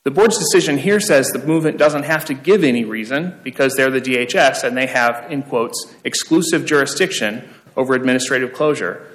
The 0.05 0.13
board's 0.13 0.39
decision 0.39 0.79
here 0.79 1.01
says 1.01 1.27
the 1.31 1.41
movant 1.41 1.77
doesn't 1.77 2.05
have 2.05 2.25
to 2.27 2.35
give 2.35 2.63
any 2.63 2.85
reason 2.85 3.41
because 3.43 3.75
they're 3.75 3.91
the 3.91 4.01
DHS 4.01 4.63
and 4.63 4.77
they 4.77 4.87
have, 4.87 5.29
in 5.29 5.43
quotes, 5.43 5.93
exclusive 6.05 6.67
jurisdiction 6.67 7.49
over 7.77 7.95
administrative 7.95 8.53
closure. 8.53 9.09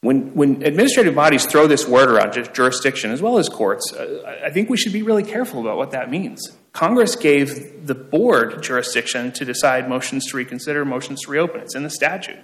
When, 0.00 0.34
when 0.34 0.62
administrative 0.62 1.14
bodies 1.14 1.44
throw 1.44 1.66
this 1.66 1.86
word 1.86 2.08
around, 2.08 2.32
just 2.32 2.54
jurisdiction, 2.54 3.10
as 3.10 3.20
well 3.20 3.36
as 3.36 3.50
courts, 3.50 3.92
uh, 3.92 4.40
I 4.42 4.48
think 4.48 4.70
we 4.70 4.78
should 4.78 4.94
be 4.94 5.02
really 5.02 5.24
careful 5.24 5.60
about 5.60 5.76
what 5.76 5.90
that 5.90 6.10
means. 6.10 6.56
Congress 6.76 7.16
gave 7.16 7.86
the 7.86 7.94
board 7.94 8.62
jurisdiction 8.62 9.32
to 9.32 9.46
decide 9.46 9.88
motions 9.88 10.26
to 10.26 10.36
reconsider, 10.36 10.84
motions 10.84 11.22
to 11.22 11.30
reopen. 11.30 11.62
It's 11.62 11.74
in 11.74 11.84
the 11.84 11.88
statute, 11.88 12.38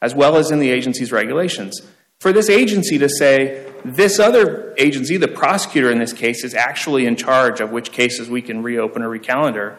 as 0.00 0.14
well 0.14 0.36
as 0.36 0.50
in 0.50 0.58
the 0.58 0.70
agency's 0.70 1.12
regulations. 1.12 1.82
For 2.18 2.32
this 2.32 2.48
agency 2.48 2.96
to 2.96 3.10
say, 3.10 3.70
this 3.84 4.18
other 4.18 4.74
agency, 4.78 5.18
the 5.18 5.28
prosecutor 5.28 5.90
in 5.90 5.98
this 5.98 6.14
case, 6.14 6.44
is 6.44 6.54
actually 6.54 7.04
in 7.04 7.14
charge 7.14 7.60
of 7.60 7.72
which 7.72 7.92
cases 7.92 8.30
we 8.30 8.40
can 8.40 8.62
reopen 8.62 9.02
or 9.02 9.10
recalendar, 9.10 9.78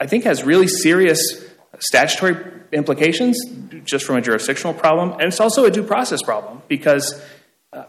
I 0.00 0.08
think 0.08 0.24
has 0.24 0.42
really 0.42 0.66
serious 0.66 1.46
statutory 1.78 2.34
implications 2.72 3.38
just 3.84 4.04
from 4.06 4.16
a 4.16 4.22
jurisdictional 4.22 4.74
problem. 4.74 5.12
And 5.12 5.22
it's 5.22 5.38
also 5.38 5.66
a 5.66 5.70
due 5.70 5.84
process 5.84 6.20
problem 6.20 6.62
because 6.66 7.22
uh, 7.72 7.84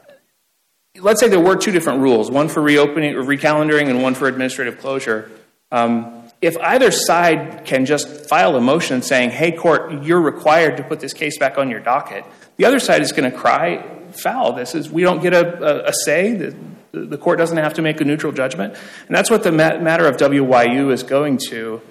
let's 0.99 1.19
say 1.19 1.29
there 1.29 1.39
were 1.39 1.55
two 1.55 1.71
different 1.71 2.01
rules 2.01 2.29
one 2.29 2.47
for 2.47 2.61
reopening 2.61 3.15
or 3.15 3.23
recalendaring 3.23 3.89
and 3.89 4.03
one 4.03 4.13
for 4.13 4.27
administrative 4.27 4.77
closure. 4.77 5.31
Um, 5.71 6.24
if 6.41 6.57
either 6.57 6.91
side 6.91 7.65
can 7.65 7.86
just 7.86 8.29
file 8.29 8.55
a 8.55 8.62
motion 8.62 9.01
saying, 9.01 9.31
hey, 9.31 9.51
court, 9.51 10.03
you're 10.03 10.21
required 10.21 10.77
to 10.77 10.83
put 10.83 11.00
this 11.00 11.13
case 11.13 11.38
back 11.38 11.57
on 11.57 11.69
your 11.69 11.79
docket, 11.79 12.25
the 12.57 12.65
other 12.65 12.79
side 12.79 13.01
is 13.01 13.12
going 13.12 13.29
to 13.29 13.36
cry 13.36 13.83
foul. 14.12 14.53
This 14.53 14.75
is, 14.75 14.89
we 14.89 15.01
don't 15.01 15.21
get 15.21 15.33
a, 15.33 15.86
a, 15.86 15.89
a 15.89 15.93
say. 15.93 16.33
The, 16.33 16.55
the 16.91 17.17
court 17.17 17.38
doesn't 17.38 17.57
have 17.57 17.74
to 17.75 17.81
make 17.81 18.00
a 18.01 18.05
neutral 18.05 18.31
judgment. 18.31 18.75
And 19.07 19.15
that's 19.15 19.29
what 19.29 19.43
the 19.43 19.51
ma- 19.51 19.77
matter 19.79 20.07
of 20.07 20.17
WYU 20.17 20.91
is 20.91 21.03
going 21.03 21.39
to. 21.50 21.81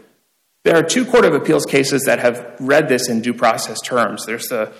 There 0.64 0.76
are 0.76 0.83
two 0.83 1.04
Court 1.04 1.25
of 1.25 1.33
Appeals 1.33 1.64
cases 1.64 2.02
that 2.06 2.18
have 2.18 2.56
read 2.59 2.88
this 2.88 3.09
in 3.09 3.21
due 3.21 3.35
process 3.35 3.80
terms. 3.80 4.26
There's 4.26 4.49
the 4.49 4.73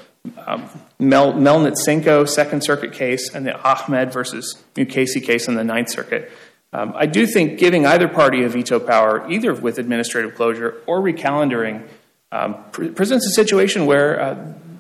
um, 0.45 0.69
Mel, 0.99 1.33
Melnitsenko 1.35 2.29
Second 2.29 2.65
Circuit 2.65 2.93
case 2.93 3.33
and 3.33 3.47
the 3.47 3.57
Ahmed 3.63 4.13
versus 4.13 4.65
Mukasey 4.75 5.23
case 5.23 5.47
in 5.47 5.55
the 5.55 5.63
Ninth 5.63 5.91
Circuit. 5.91 6.33
Um, 6.77 6.93
I 6.95 7.07
do 7.07 7.27
think 7.27 7.59
giving 7.59 7.87
either 7.87 8.07
party 8.07 8.45
a 8.45 8.51
veto 8.51 8.79
power, 8.79 9.27
either 9.31 9.55
with 9.55 9.79
administrative 9.79 10.35
closure 10.35 10.83
or 10.87 11.01
recalendaring, 11.01 11.89
um, 12.31 12.63
pre- 12.71 12.91
presents 12.91 13.25
a 13.25 13.31
situation 13.31 13.87
where 13.87 14.21
uh, 14.21 14.35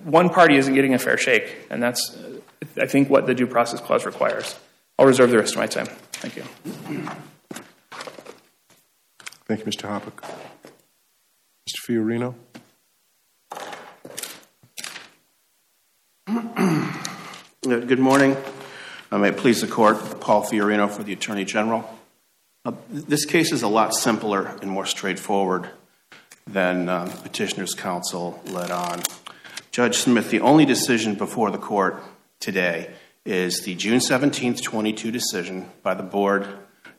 one 0.05 0.29
party 0.29 0.57
isn't 0.57 0.75
getting 0.75 0.93
a 0.93 0.99
fair 0.99 1.17
shake, 1.17 1.57
and 1.71 1.83
that's, 1.83 2.15
uh, 2.15 2.38
I 2.79 2.87
think, 2.87 3.09
what 3.09 3.26
the 3.26 3.35
due 3.35 3.47
process 3.47 3.81
clause 3.81 4.05
requires. 4.05 4.59
I'll 4.99 5.07
reserve 5.07 5.31
the 5.31 5.38
rest 5.38 5.55
of 5.55 5.59
my 5.59 5.67
time. 5.67 5.87
Thank 6.12 6.37
you. 6.37 6.43
Thank 9.47 9.61
you, 9.61 9.67
Mr. 9.67 9.88
Hopper. 9.88 10.12
Mr. 11.67 11.81
Fiorino? 11.88 12.35
Good 17.62 17.99
morning. 17.99 18.37
Uh, 19.10 19.18
May 19.18 19.30
please 19.30 19.60
the 19.60 19.68
court, 19.68 20.20
Paul 20.20 20.42
Fiorino 20.42 20.90
for 20.90 21.04
the 21.04 21.12
Attorney 21.12 21.44
General. 21.44 21.88
Uh, 22.64 22.72
This 22.90 23.25
case 23.25 23.52
is 23.52 23.62
a 23.62 23.68
lot 23.68 23.94
simpler 23.94 24.46
and 24.60 24.70
more 24.70 24.86
straightforward 24.86 25.70
than 26.46 26.88
uh, 26.88 27.06
Petitioner's 27.22 27.75
Counsel 27.75 28.42
led 28.46 28.70
on. 28.70 29.02
Judge 29.70 29.98
Smith, 29.98 30.30
the 30.30 30.40
only 30.40 30.64
decision 30.64 31.14
before 31.14 31.50
the 31.50 31.58
court 31.58 32.02
today 32.40 32.90
is 33.25 33.60
the 33.60 33.75
June 33.75 33.98
17th, 33.98 34.62
22 34.62 35.10
decision 35.12 35.70
by 35.82 35.94
the 35.94 36.02
board 36.02 36.46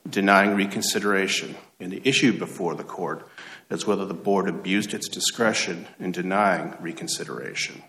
denying 0.09 0.55
reconsideration. 0.55 1.55
And 1.79 1.91
the 1.91 2.01
issue 2.07 2.37
before 2.37 2.75
the 2.75 2.83
court 2.83 3.27
is 3.69 3.85
whether 3.85 4.05
the 4.05 4.13
board 4.13 4.47
abused 4.47 4.93
its 4.93 5.09
discretion 5.09 5.87
in 5.99 6.13
denying 6.13 6.73
reconsideration. 6.79 7.83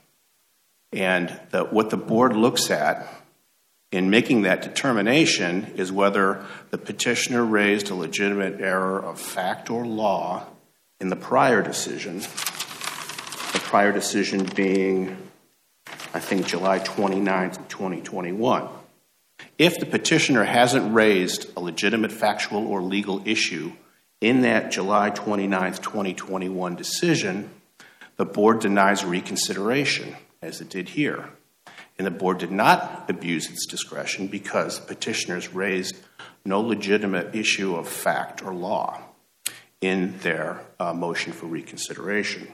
And 0.93 1.39
that 1.51 1.73
what 1.73 1.91
the 1.91 1.97
board 1.97 2.35
looks 2.35 2.71
at 2.71 3.07
in 3.91 4.11
making 4.11 4.43
that 4.43 4.63
determination 4.63 5.73
is 5.77 5.91
whether 5.91 6.45
the 6.71 6.79
petitioner 6.79 7.45
raised 7.45 7.91
a 7.91 7.95
legitimate 7.95 8.61
error 8.61 8.99
of 9.01 9.21
fact 9.21 9.71
or 9.71 9.87
law 9.87 10.47
in 11.01 11.09
the 11.09 11.17
prior 11.17 11.63
decision, 11.63 12.19
the 12.19 13.61
prior 13.65 13.93
decision 13.93 14.45
being, 14.55 15.17
I 16.13 16.21
think, 16.21 16.47
July 16.47 16.81
29th, 16.81 17.69
2021. 17.69 18.69
If 19.57 19.79
the 19.79 19.87
petitioner 19.87 20.45
hasn't 20.45 20.95
raised 20.95 21.51
a 21.57 21.61
legitimate 21.61 22.13
factual 22.13 22.67
or 22.67 22.83
legal 22.83 23.23
issue 23.27 23.73
in 24.21 24.43
that 24.43 24.71
July 24.71 25.11
29th, 25.11 25.81
2021 25.81 26.75
decision, 26.75 27.51
the 28.17 28.25
board 28.25 28.61
denies 28.61 29.05
reconsideration, 29.05 30.17
as 30.43 30.61
it 30.61 30.69
did 30.69 30.91
here. 30.91 31.31
And 31.99 32.07
the 32.07 32.13
board 32.13 32.39
did 32.39 32.53
not 32.53 33.07
abuse 33.09 33.51
its 33.51 33.67
discretion 33.67 34.29
because 34.29 34.79
petitioners 34.79 35.53
raised 35.53 35.97
no 36.45 36.61
legitimate 36.61 37.35
issue 37.35 37.75
of 37.75 37.89
fact 37.89 38.43
or 38.43 38.55
law 38.55 39.01
in 39.81 40.19
their 40.21 40.61
uh, 40.79 40.93
motion 40.93 41.33
for 41.33 41.47
reconsideration. 41.47 42.49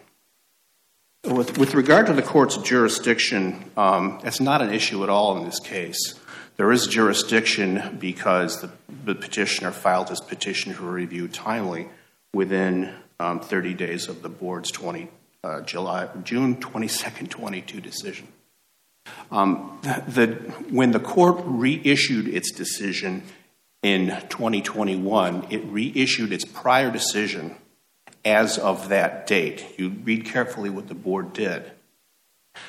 With, 1.25 1.57
with 1.57 1.75
regard 1.75 2.07
to 2.07 2.13
the 2.13 2.23
court's 2.23 2.57
jurisdiction, 2.59 3.71
um, 3.77 4.21
it's 4.25 4.41
not 4.41 4.61
an 4.61 4.73
issue 4.73 5.03
at 5.03 5.09
all 5.09 5.37
in 5.39 5.45
this 5.45 5.59
case. 5.59 6.19
There 6.57 6.71
is 6.71 6.87
jurisdiction 6.87 7.97
because 7.99 8.61
the, 8.61 8.71
the 9.05 9.15
petitioner 9.15 9.71
filed 9.71 10.11
his 10.11 10.21
petition 10.21 10.73
for 10.75 10.85
review 10.85 11.29
timely 11.29 11.89
within 12.35 12.95
um, 13.19 13.41
30 13.41 13.75
days 13.75 14.09
of 14.09 14.23
the 14.23 14.29
board's 14.29 14.71
20, 14.71 15.09
uh, 15.43 15.63
July, 15.63 16.09
June 16.23 16.57
22nd, 16.57 17.31
22 17.31 17.81
decision. 17.81 18.29
Um, 19.31 19.81
when 20.71 20.93
the 20.93 21.01
court 21.01 21.43
reissued 21.45 22.29
its 22.29 22.53
decision 22.53 23.23
in 23.83 24.09
2021, 24.29 25.49
it 25.51 25.65
reissued 25.65 26.33
its 26.33 26.45
prior 26.45 26.91
decision 26.91 27.57
as 28.25 28.59
of 28.59 28.89
that 28.89 29.27
date. 29.27 29.79
You 29.79 29.91
read 29.91 30.25
carefully 30.25 30.71
what 30.71 30.89
the 30.89 30.95
board 30.95 31.33
did. 31.33 31.71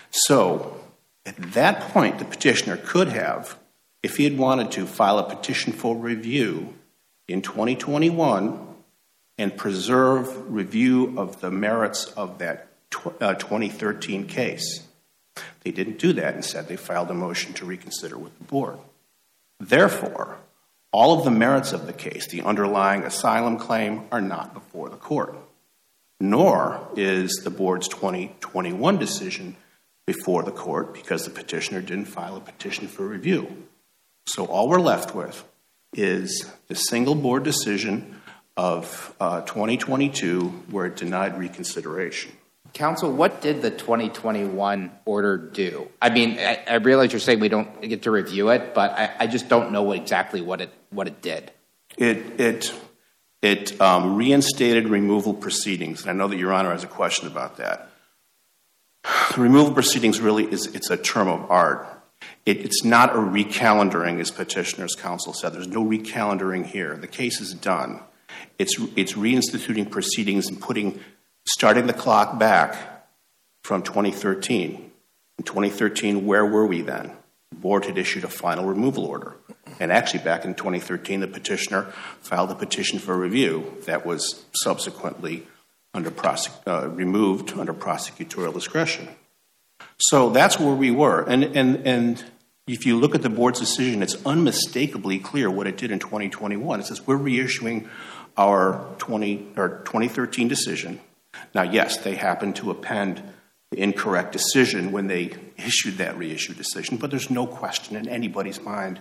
So, 0.10 0.82
at 1.25 1.38
that 1.54 1.82
point, 1.92 2.20
the 2.20 2.25
petitioner 2.25 2.77
could 2.77 3.10
have, 3.10 3.58
if 4.04 4.18
he 4.18 4.24
had 4.25 4.38
wanted 4.38 4.72
to, 4.72 4.86
file 4.86 5.20
a 5.20 5.24
petition 5.24 5.74
for 5.74 5.96
review 5.96 6.74
in 7.27 7.42
2021 7.42 8.60
and 9.38 9.58
preserve 9.58 10.51
review 10.51 11.18
of 11.18 11.42
the 11.42 11.51
merits 11.51 12.06
of 12.13 12.39
that 12.39 12.68
tw- 12.89 13.22
uh, 13.22 13.34
2013 13.36 14.27
case. 14.27 14.84
They 15.62 15.72
didn't 15.72 16.00
do 16.00 16.13
that. 16.13 16.36
Instead, 16.36 16.68
they 16.68 16.75
filed 16.75 17.10
a 17.12 17.13
motion 17.13 17.54
to 17.54 17.65
reconsider 17.65 18.18
with 18.18 18.38
the 18.38 18.44
board. 18.46 18.77
Therefore, 19.60 20.38
all 20.92 21.18
of 21.18 21.25
the 21.25 21.32
merits 21.32 21.74
of 21.74 21.88
the 21.88 21.94
case, 21.94 22.27
the 22.27 22.42
underlying 22.42 23.04
asylum 23.04 23.58
claim, 23.58 24.04
are 24.12 24.22
not 24.22 24.54
before 24.54 24.89
the 24.89 24.96
court. 24.96 25.36
Nor 26.20 26.88
is 26.96 27.42
the 27.44 27.50
board's 27.50 27.88
2021 27.89 28.98
decision 28.98 29.58
before 30.08 30.44
the 30.44 30.51
court 30.51 30.94
because 30.94 31.25
the 31.25 31.32
petitioner 31.32 31.82
didn't 31.82 32.06
file 32.06 32.38
a 32.38 32.39
petition 32.39 32.88
for 32.88 33.06
review. 33.06 33.68
So 34.27 34.46
all 34.46 34.70
we're 34.70 34.80
left 34.80 35.13
with 35.13 35.44
is 35.94 36.50
the 36.68 36.75
single 36.75 37.15
board 37.15 37.44
decision 37.44 38.22
of 38.58 39.13
uh, 39.20 39.42
2022 39.42 40.48
where 40.70 40.86
it 40.86 40.96
denied 40.96 41.38
reconsideration. 41.38 42.32
Counsel, 42.75 43.12
what 43.12 43.41
did 43.41 43.62
the 43.62 43.72
2021 43.72 44.91
order 45.05 45.38
do? 45.38 45.88
I 46.01 46.10
mean, 46.10 46.38
I, 46.38 46.62
I 46.67 46.75
realize 46.75 47.13
you're 47.13 47.22
saying 47.22 47.39
we 47.39 47.48
don't 47.48 47.82
get 47.82 48.03
to 48.03 48.12
review 48.12 48.50
it, 48.50 48.74
but 48.75 48.91
I, 48.91 49.15
I 49.22 49.27
just 49.27 49.48
don't 49.48 49.72
know 49.72 49.94
exactly 49.94 50.41
what 50.41 50.60
it 50.60 50.72
what 50.89 51.08
it 51.08 51.22
did. 51.22 51.51
It, 51.98 52.39
it, 52.39 52.74
it 53.41 53.82
um, 53.82 54.17
reinstated 54.17 54.89
removal 54.89 55.34
proceedings, 55.34 56.01
and 56.01 56.12
I 56.12 56.13
know 56.13 56.27
that 56.27 56.38
Your 56.38 56.51
Honor 56.51 56.72
has 56.72 56.84
a 56.84 56.88
question 56.88 57.27
about 57.27 57.58
that. 57.58 57.89
The 59.34 59.41
removal 59.41 59.74
proceedings 59.74 60.20
really 60.20 60.44
is 60.44 60.67
it's 60.67 60.89
a 60.89 60.98
term 60.98 61.29
of 61.29 61.50
art. 61.50 61.88
It, 62.46 62.58
it's 62.58 62.84
not 62.84 63.15
a 63.15 63.20
recalendaring, 63.20 64.20
as 64.20 64.32
petitioner's 64.32 64.96
counsel 64.96 65.32
said. 65.32 65.53
There's 65.53 65.67
no 65.67 65.84
recalendaring 65.84 66.65
here. 66.65 66.98
The 66.98 67.08
case 67.08 67.39
is 67.39 67.53
done. 67.53 68.01
It's, 68.60 68.77
it's 68.96 69.13
reinstituting 69.13 69.89
proceedings 69.89 70.48
and 70.48 70.60
putting, 70.60 71.00
starting 71.47 71.87
the 71.87 71.93
clock 71.93 72.39
back 72.39 73.05
from 73.63 73.81
2013. 73.83 74.91
In 75.37 75.43
2013, 75.43 76.25
where 76.25 76.45
were 76.45 76.65
we 76.65 76.81
then? 76.81 77.11
The 77.51 77.57
board 77.57 77.85
had 77.85 77.97
issued 77.97 78.23
a 78.23 78.29
final 78.29 78.65
removal 78.65 79.05
order. 79.05 79.35
And 79.79 79.91
actually, 79.91 80.23
back 80.23 80.45
in 80.45 80.55
2013, 80.55 81.19
the 81.19 81.27
petitioner 81.27 81.83
filed 82.21 82.51
a 82.51 82.55
petition 82.55 82.99
for 82.99 83.17
review 83.17 83.73
that 83.85 84.05
was 84.05 84.45
subsequently 84.53 85.45
under 85.93 86.11
prosec- 86.11 86.61
uh, 86.67 86.89
removed 86.89 87.53
under 87.53 87.73
prosecutorial 87.73 88.53
discretion. 88.53 89.07
So 89.97 90.29
that's 90.29 90.59
where 90.59 90.73
we 90.73 90.91
were. 90.91 91.21
And, 91.23 91.43
and, 91.43 91.87
and 91.87 92.23
if 92.67 92.85
you 92.85 92.97
look 92.97 93.15
at 93.15 93.21
the 93.21 93.29
board's 93.29 93.59
decision, 93.59 94.01
it's 94.01 94.17
unmistakably 94.25 95.19
clear 95.19 95.49
what 95.49 95.67
it 95.67 95.77
did 95.77 95.91
in 95.91 95.99
2021. 95.99 96.79
It 96.79 96.85
says 96.85 97.05
we're 97.05 97.17
reissuing 97.17 97.87
our 98.37 98.85
20, 98.97 99.53
or 99.55 99.81
2013 99.85 100.47
decision. 100.47 100.99
Now, 101.54 101.63
yes, 101.63 101.98
they 101.98 102.15
happened 102.15 102.56
to 102.58 102.72
append 102.72 103.22
the 103.72 103.80
incorrect 103.80 104.32
decision 104.32 104.92
when 104.92 105.08
they 105.08 105.34
issued 105.58 105.98
that 105.98 106.18
reissued 106.18 106.58
decision, 106.58 106.98
but 106.98 107.10
there's 107.12 107.30
no 107.30 107.48
question 107.48 107.96
in 107.96 108.08
anybody's 108.08 108.62
mind 108.62 109.00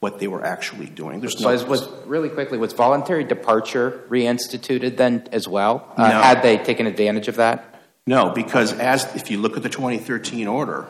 what 0.00 0.18
they 0.18 0.28
were 0.28 0.44
actually 0.44 0.86
doing. 0.86 1.20
There's 1.20 1.40
no 1.40 1.48
Was, 1.48 1.64
was 1.64 1.88
really 2.06 2.28
quickly 2.28 2.58
was 2.58 2.72
voluntary 2.72 3.24
departure 3.24 4.04
reinstituted 4.08 4.96
then 4.96 5.28
as 5.32 5.46
well? 5.46 5.92
Uh, 5.96 6.08
No. 6.08 6.20
Had 6.20 6.42
they 6.42 6.58
taken 6.58 6.86
advantage 6.86 7.28
of 7.28 7.36
that? 7.36 7.82
No, 8.06 8.30
because 8.30 8.72
as 8.72 9.14
if 9.14 9.30
you 9.30 9.38
look 9.38 9.56
at 9.56 9.62
the 9.62 9.68
2013 9.68 10.46
order, 10.46 10.88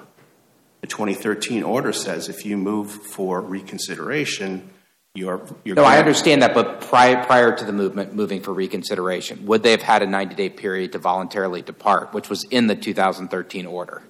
the 0.81 0.87
2013 0.87 1.63
order 1.63 1.93
says 1.93 2.29
if 2.29 2.47
you 2.47 2.57
move 2.57 2.91
for 2.91 3.41
reconsideration, 3.41 4.71
you're 5.15 5.41
you're 5.65 5.77
No, 5.77 5.85
I 5.85 5.99
understand 5.99 6.43
that, 6.43 6.55
but 6.55 6.81
prior 6.83 7.25
prior 7.25 7.57
to 7.57 7.65
the 7.65 7.73
movant 7.73 8.13
moving 8.13 8.41
for 8.41 8.53
reconsideration, 8.53 9.47
would 9.47 9.63
they 9.63 9.73
have 9.73 9.83
had 9.83 10.03
a 10.03 10.07
90 10.07 10.35
day 10.35 10.49
period 10.49 10.93
to 10.93 10.99
voluntarily 10.99 11.63
depart, 11.63 12.13
which 12.15 12.29
was 12.29 12.45
in 12.45 12.69
the 12.69 12.77
2013 12.77 13.67
order? 13.67 14.03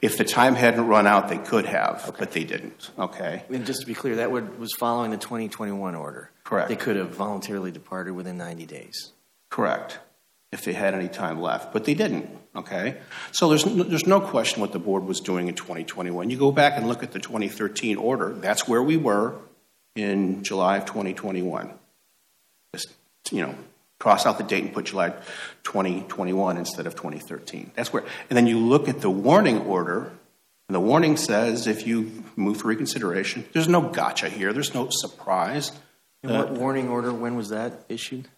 If 0.00 0.16
the 0.18 0.24
time 0.24 0.54
hadn't 0.54 0.86
run 0.86 1.06
out, 1.06 1.28
they 1.28 1.38
could 1.38 1.66
have, 1.66 2.14
but 2.18 2.30
they 2.30 2.44
didn't. 2.44 2.90
Okay, 2.98 3.42
And 3.50 3.66
just 3.66 3.80
to 3.80 3.86
be 3.86 3.94
clear, 3.94 4.16
that 4.16 4.30
would, 4.30 4.56
was 4.58 4.72
following 4.72 5.10
the 5.10 5.16
2021 5.16 5.96
order. 5.96 6.30
Correct. 6.44 6.68
They 6.68 6.76
could 6.76 6.94
have 6.94 7.10
voluntarily 7.10 7.72
departed 7.72 8.12
within 8.14 8.36
90 8.38 8.66
days. 8.66 9.12
correct. 9.50 9.98
If 10.52 10.64
they 10.64 10.72
had 10.72 10.94
any 10.94 11.08
time 11.08 11.40
left, 11.40 11.72
but 11.72 11.84
they 11.84 11.94
didn't. 11.94 12.30
Okay, 12.54 12.98
so 13.32 13.48
there's 13.48 13.66
no, 13.66 13.82
there's 13.82 14.06
no 14.06 14.20
question 14.20 14.60
what 14.60 14.70
the 14.70 14.78
board 14.78 15.02
was 15.04 15.18
doing 15.18 15.48
in 15.48 15.56
2021. 15.56 16.30
You 16.30 16.36
go 16.36 16.52
back 16.52 16.74
and 16.76 16.86
look 16.86 17.02
at 17.02 17.10
the 17.10 17.18
2013 17.18 17.96
order. 17.96 18.32
That's 18.34 18.68
where 18.68 18.80
we 18.80 18.96
were 18.96 19.34
in 19.94 20.42
July 20.42 20.78
of 20.78 20.84
2021. 20.86 21.70
Just 22.74 22.92
you 23.30 23.42
know, 23.42 23.54
cross 23.98 24.26
out 24.26 24.38
the 24.38 24.44
date 24.44 24.64
and 24.64 24.72
put 24.72 24.86
July 24.86 25.10
2021 25.62 26.56
instead 26.56 26.86
of 26.86 26.94
2013. 26.94 27.70
That's 27.74 27.92
where. 27.92 28.04
And 28.28 28.36
then 28.36 28.46
you 28.46 28.58
look 28.58 28.88
at 28.88 29.00
the 29.00 29.10
warning 29.10 29.60
order, 29.60 30.12
and 30.68 30.74
the 30.74 30.80
warning 30.80 31.16
says 31.16 31.66
if 31.66 31.86
you 31.86 32.24
move 32.36 32.58
for 32.58 32.68
reconsideration, 32.68 33.44
there's 33.52 33.68
no 33.68 33.80
gotcha 33.82 34.28
here. 34.28 34.52
There's 34.52 34.74
no 34.74 34.88
surprise. 34.90 35.72
And 36.22 36.32
what 36.32 36.52
warning 36.52 36.88
order, 36.88 37.12
when 37.12 37.36
was 37.36 37.50
that 37.50 37.84
issued? 37.88 38.28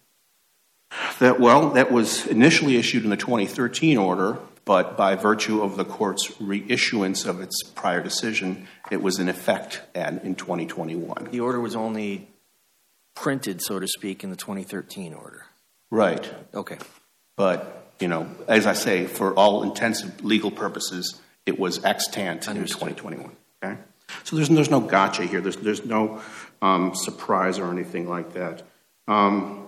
That 1.19 1.39
well, 1.39 1.71
that 1.71 1.91
was 1.91 2.27
initially 2.27 2.77
issued 2.77 3.03
in 3.03 3.09
the 3.09 3.17
2013 3.17 3.97
order, 3.97 4.37
but 4.67 4.97
by 4.97 5.15
virtue 5.15 5.61
of 5.63 5.77
the 5.77 5.85
court's 5.85 6.27
reissuance 6.33 7.25
of 7.25 7.39
its 7.39 7.63
prior 7.63 8.03
decision, 8.03 8.67
it 8.91 9.01
was 9.01 9.17
in 9.17 9.29
effect 9.29 9.81
at, 9.95 10.25
in 10.25 10.35
2021. 10.35 11.29
The 11.31 11.39
order 11.39 11.61
was 11.61 11.73
only 11.73 12.27
printed, 13.15 13.61
so 13.61 13.79
to 13.79 13.87
speak, 13.87 14.25
in 14.25 14.29
the 14.29 14.35
2013 14.35 15.13
order. 15.13 15.45
Right. 15.89 16.29
Okay. 16.53 16.77
But, 17.37 17.93
you 18.01 18.09
know, 18.09 18.29
as 18.49 18.67
I 18.67 18.73
say, 18.73 19.07
for 19.07 19.33
all 19.33 19.63
intents 19.63 20.03
and 20.03 20.21
legal 20.21 20.51
purposes, 20.51 21.17
it 21.45 21.57
was 21.57 21.85
extant 21.85 22.45
in 22.49 22.55
2021. 22.55 23.31
Okay? 23.63 23.77
So 24.25 24.35
there's, 24.35 24.49
there's 24.49 24.69
no 24.69 24.81
gotcha 24.81 25.23
here. 25.23 25.39
There's, 25.39 25.55
there's 25.55 25.85
no 25.85 26.21
um, 26.61 26.93
surprise 26.93 27.57
or 27.57 27.71
anything 27.71 28.09
like 28.09 28.33
that. 28.33 28.63
Um, 29.07 29.66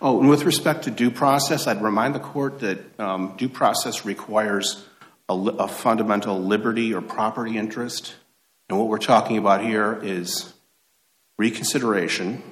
oh, 0.00 0.20
and 0.20 0.28
with 0.28 0.44
respect 0.44 0.84
to 0.84 0.90
due 0.90 1.10
process, 1.10 1.66
I'd 1.66 1.82
remind 1.82 2.14
the 2.14 2.20
court 2.20 2.60
that 2.60 3.00
um, 3.00 3.34
due 3.36 3.48
process 3.48 4.04
requires 4.04 4.84
a, 5.28 5.68
fundamental 5.68 6.40
liberty 6.40 6.94
or 6.94 7.02
property 7.02 7.58
interest. 7.58 8.14
And 8.68 8.78
what 8.78 8.88
we're 8.88 8.98
talking 8.98 9.36
about 9.38 9.62
here 9.62 9.98
is 10.02 10.52
reconsideration 11.38 12.42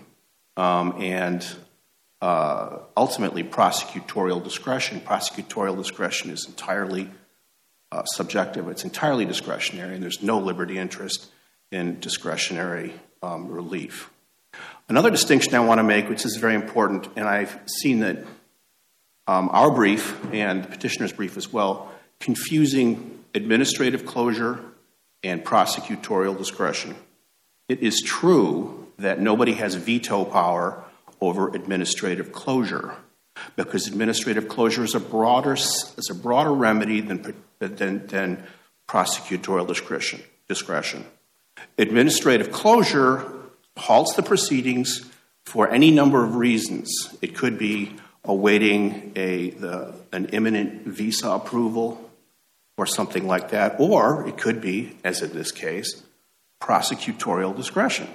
um, 0.56 0.94
and 1.02 1.46
uh, 2.20 2.78
ultimately 2.96 3.42
prosecutorial 3.44 4.42
discretion. 4.42 5.00
Prosecutorial 5.00 5.76
discretion 5.76 6.30
is 6.30 6.46
entirely 6.46 7.10
uh, 7.92 8.04
subjective, 8.04 8.68
it's 8.68 8.84
entirely 8.84 9.24
discretionary, 9.24 9.94
and 9.94 10.02
there's 10.02 10.22
no 10.22 10.38
liberty 10.38 10.76
interest 10.76 11.30
in 11.70 12.00
discretionary 12.00 12.92
um, 13.22 13.48
relief. 13.48 14.10
Another 14.88 15.10
distinction 15.10 15.54
I 15.54 15.60
want 15.60 15.78
to 15.78 15.82
make, 15.82 16.08
which 16.08 16.24
is 16.24 16.36
very 16.36 16.54
important, 16.54 17.08
and 17.16 17.26
I've 17.26 17.58
seen 17.66 18.00
that 18.00 18.18
um, 19.26 19.48
our 19.52 19.70
brief 19.70 20.16
and 20.32 20.62
the 20.62 20.68
petitioner's 20.68 21.12
brief 21.12 21.36
as 21.36 21.52
well, 21.52 21.90
confusing 22.20 23.24
administrative 23.34 24.06
closure 24.06 24.60
and 25.22 25.44
prosecutorial 25.44 26.38
discretion. 26.38 26.94
It 27.68 27.80
is 27.80 28.00
true 28.00 28.86
that 28.98 29.20
nobody 29.20 29.54
has 29.54 29.74
veto 29.74 30.24
power 30.24 30.84
over 31.20 31.48
administrative 31.48 32.32
closure 32.32 32.94
because 33.56 33.86
administrative 33.86 34.48
closure 34.48 34.84
is 34.84 34.94
a 34.94 35.00
broader, 35.00 35.54
is 35.54 36.08
a 36.10 36.14
broader 36.14 36.52
remedy 36.52 37.00
than, 37.00 37.34
than, 37.58 38.06
than 38.06 38.42
prosecutorial 38.88 39.66
discretion. 39.66 40.22
discretion. 40.48 41.04
Administrative 41.78 42.52
closure 42.52 43.32
halts 43.76 44.14
the 44.14 44.22
proceedings 44.22 45.08
for 45.44 45.68
any 45.70 45.90
number 45.90 46.24
of 46.24 46.36
reasons. 46.36 47.14
It 47.22 47.34
could 47.36 47.58
be 47.58 47.96
awaiting 48.24 49.12
a, 49.16 49.52
an 50.12 50.26
imminent 50.26 50.86
visa 50.86 51.30
approval 51.30 52.10
or 52.76 52.86
something 52.86 53.26
like 53.26 53.50
that, 53.50 53.76
or 53.78 54.26
it 54.28 54.36
could 54.36 54.60
be, 54.60 54.96
as 55.04 55.22
in 55.22 55.32
this 55.32 55.52
case, 55.52 56.02
prosecutorial 56.60 57.56
discretion. 57.56 58.08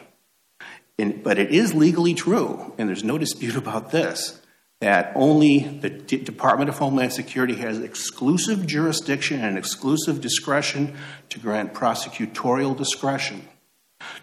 And, 0.99 1.23
but 1.23 1.39
it 1.39 1.51
is 1.51 1.73
legally 1.73 2.13
true, 2.13 2.73
and 2.77 2.87
there's 2.89 3.03
no 3.03 3.17
dispute 3.17 3.55
about 3.55 3.91
this, 3.91 4.39
that 4.81 5.13
only 5.15 5.59
the 5.59 5.89
Department 5.89 6.69
of 6.69 6.77
Homeland 6.77 7.13
Security 7.13 7.55
has 7.55 7.79
exclusive 7.79 8.67
jurisdiction 8.67 9.39
and 9.39 9.57
exclusive 9.57 10.21
discretion 10.21 10.95
to 11.29 11.39
grant 11.39 11.73
prosecutorial 11.73 12.75
discretion. 12.75 13.47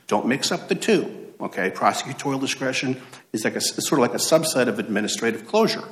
Don't 0.09 0.27
mix 0.27 0.53
up 0.53 0.68
the 0.68 0.74
two, 0.74 1.28
okay? 1.40 1.70
Prosecutorial 1.70 2.40
discretion 2.40 3.01
is 3.33 3.44
like 3.44 3.57
a, 3.57 3.61
sort 3.61 4.01
of 4.01 4.11
like 4.11 4.14
a 4.14 4.22
subset 4.22 4.68
of 4.68 4.79
administrative 4.79 5.46
closure. 5.46 5.85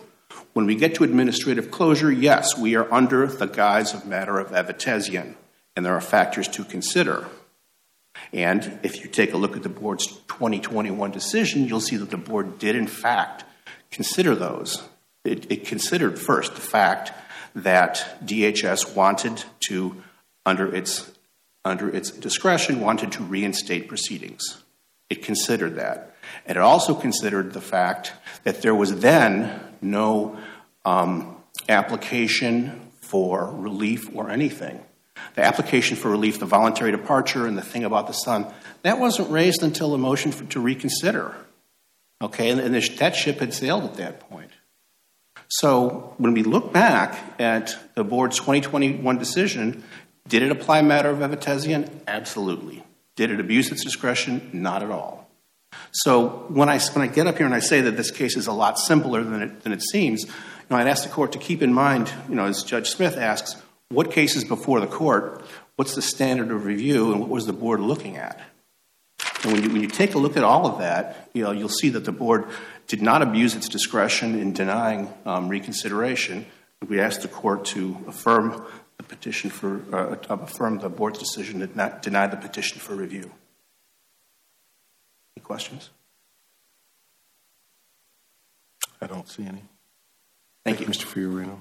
When 0.52 0.66
we 0.66 0.74
get 0.74 0.94
to 0.96 1.04
administrative 1.04 1.70
closure, 1.70 2.10
yes, 2.10 2.56
we 2.56 2.76
are 2.76 2.92
under 2.92 3.26
the 3.26 3.46
guise 3.46 3.92
of 3.94 4.06
matter 4.06 4.38
of 4.38 4.48
Avetisyan, 4.48 5.34
and 5.74 5.84
there 5.84 5.94
are 5.94 6.00
factors 6.00 6.48
to 6.48 6.64
consider. 6.64 7.26
And 8.32 8.78
if 8.82 9.02
you 9.02 9.10
take 9.10 9.32
a 9.32 9.36
look 9.36 9.56
at 9.56 9.62
the 9.62 9.68
board's 9.68 10.06
2021 10.06 11.10
decision, 11.10 11.66
you'll 11.66 11.80
see 11.80 11.96
that 11.96 12.10
the 12.10 12.16
board 12.16 12.58
did, 12.58 12.74
in 12.74 12.86
fact, 12.86 13.44
consider 13.90 14.34
those. 14.34 14.82
It, 15.24 15.50
it 15.50 15.66
considered 15.66 16.18
first 16.18 16.54
the 16.54 16.60
fact 16.60 17.12
that 17.54 18.18
DHS 18.24 18.94
wanted 18.94 19.44
to, 19.68 20.02
under 20.44 20.74
its, 20.74 21.10
under 21.64 21.88
its 21.88 22.10
discretion, 22.10 22.80
wanted 22.80 23.12
to 23.12 23.22
reinstate 23.22 23.88
proceedings. 23.88 24.62
It 25.08 25.22
considered 25.22 25.76
that. 25.76 26.14
And 26.46 26.56
it 26.56 26.60
also 26.60 26.94
considered 26.94 27.52
the 27.52 27.60
fact 27.60 28.12
that 28.44 28.62
there 28.62 28.74
was 28.74 29.00
then 29.00 29.60
no 29.80 30.36
um, 30.84 31.36
application 31.68 32.90
for 33.00 33.50
relief 33.52 34.08
or 34.14 34.30
anything. 34.30 34.80
The 35.34 35.44
application 35.44 35.96
for 35.96 36.10
relief, 36.10 36.38
the 36.38 36.46
voluntary 36.46 36.90
departure, 36.90 37.46
and 37.46 37.56
the 37.56 37.62
thing 37.62 37.84
about 37.84 38.06
the 38.06 38.12
son, 38.12 38.46
that 38.82 38.98
wasn't 38.98 39.30
raised 39.30 39.62
until 39.62 39.90
the 39.90 39.98
motion 39.98 40.32
for, 40.32 40.44
to 40.46 40.60
reconsider. 40.60 41.34
Okay, 42.20 42.50
and, 42.50 42.74
that 42.74 43.16
ship 43.16 43.40
had 43.40 43.52
sailed 43.52 43.84
at 43.84 43.94
that 43.94 44.20
point. 44.20 44.50
So 45.48 46.14
when 46.18 46.32
we 46.32 46.42
look 46.42 46.72
back 46.72 47.18
at 47.38 47.76
the 47.94 48.04
board's 48.04 48.38
2021 48.38 49.18
decision, 49.18 49.84
did 50.26 50.42
it 50.42 50.50
apply 50.50 50.82
matter 50.82 51.10
of 51.10 51.18
Avetisyan? 51.18 51.88
Absolutely. 52.06 52.82
Did 53.16 53.30
it 53.30 53.40
abuse 53.40 53.72
its 53.72 53.82
discretion? 53.82 54.50
Not 54.52 54.82
at 54.82 54.90
all. 54.90 55.28
So 55.92 56.46
when 56.48 56.68
I, 56.68 56.78
when 56.78 57.08
I 57.08 57.12
get 57.12 57.26
up 57.26 57.36
here 57.36 57.46
and 57.46 57.54
I 57.54 57.58
say 57.58 57.80
that 57.82 57.96
this 57.96 58.10
case 58.10 58.36
is 58.36 58.46
a 58.46 58.52
lot 58.52 58.78
simpler 58.78 59.24
than 59.24 59.42
it, 59.42 59.62
than 59.62 59.72
it 59.72 59.82
seems, 59.82 60.24
you 60.24 60.30
know, 60.70 60.76
I'd 60.76 60.86
ask 60.86 61.02
the 61.02 61.10
court 61.10 61.32
to 61.32 61.38
keep 61.38 61.62
in 61.62 61.72
mind, 61.72 62.12
you 62.28 62.34
know, 62.34 62.46
as 62.46 62.62
Judge 62.62 62.90
Smith 62.90 63.16
asks, 63.16 63.60
what 63.88 64.10
cases 64.10 64.44
before 64.44 64.80
the 64.80 64.86
court 64.86 65.44
what's 65.76 65.94
the 65.94 66.02
standard 66.02 66.50
of 66.50 66.64
review 66.64 67.12
and 67.12 67.20
what 67.20 67.28
was 67.28 67.46
the 67.46 67.52
board 67.52 67.80
looking 67.80 68.16
at? 68.16 68.40
And 69.44 69.52
when 69.52 69.62
you, 69.62 69.70
when 69.70 69.82
you 69.82 69.88
take 69.88 70.14
a 70.14 70.18
look 70.18 70.36
at 70.36 70.42
all 70.42 70.66
of 70.66 70.78
that, 70.78 71.30
you 71.34 71.42
know, 71.44 71.52
you'll 71.52 71.68
see 71.68 71.90
that 71.90 72.04
the 72.04 72.12
board 72.12 72.46
did 72.86 73.02
not 73.02 73.22
abuse 73.22 73.54
its 73.54 73.68
discretion 73.68 74.38
in 74.38 74.52
denying 74.52 75.12
um, 75.24 75.48
reconsideration. 75.48 76.46
We 76.88 77.00
asked 77.00 77.22
the 77.22 77.28
court 77.28 77.66
to 77.66 77.96
affirm 78.08 78.64
the 78.98 79.04
petition 79.04 79.50
for, 79.50 79.82
uh, 79.94 80.16
affirm 80.28 80.78
the 80.78 80.88
board's 80.88 81.18
decision 81.18 81.60
to 81.60 81.76
not 81.76 82.02
deny 82.02 82.26
the 82.26 82.36
petition 82.36 82.80
for 82.80 82.94
review. 82.94 83.32
Any 85.36 85.44
questions? 85.44 85.90
I 89.00 89.06
don't 89.06 89.28
see 89.28 89.44
any. 89.44 89.62
Thank 90.64 90.80
you. 90.80 90.86
Mr. 90.86 91.04
Fiorino. 91.04 91.60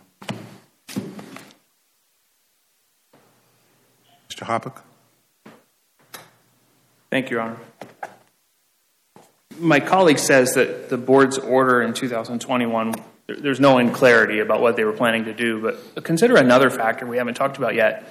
Mr. 4.29 4.45
Hoppock? 4.45 4.81
Thank 7.09 7.29
you, 7.29 7.37
Your 7.37 7.45
Honor. 7.45 7.57
My 9.57 9.79
colleague 9.79 10.19
says 10.19 10.53
that 10.55 10.89
the 10.89 10.97
board's 10.97 11.37
order 11.37 11.81
in 11.81 11.93
2021, 11.93 12.91
there- 12.91 13.03
there's 13.27 13.59
no 13.59 13.89
clarity 13.89 14.39
about 14.39 14.61
what 14.61 14.75
they 14.75 14.83
were 14.83 14.93
planning 14.93 15.25
to 15.25 15.33
do, 15.33 15.61
but 15.61 16.03
consider 16.03 16.35
another 16.35 16.69
factor 16.69 17.05
we 17.05 17.17
haven't 17.17 17.35
talked 17.35 17.57
about 17.57 17.75
yet. 17.75 18.07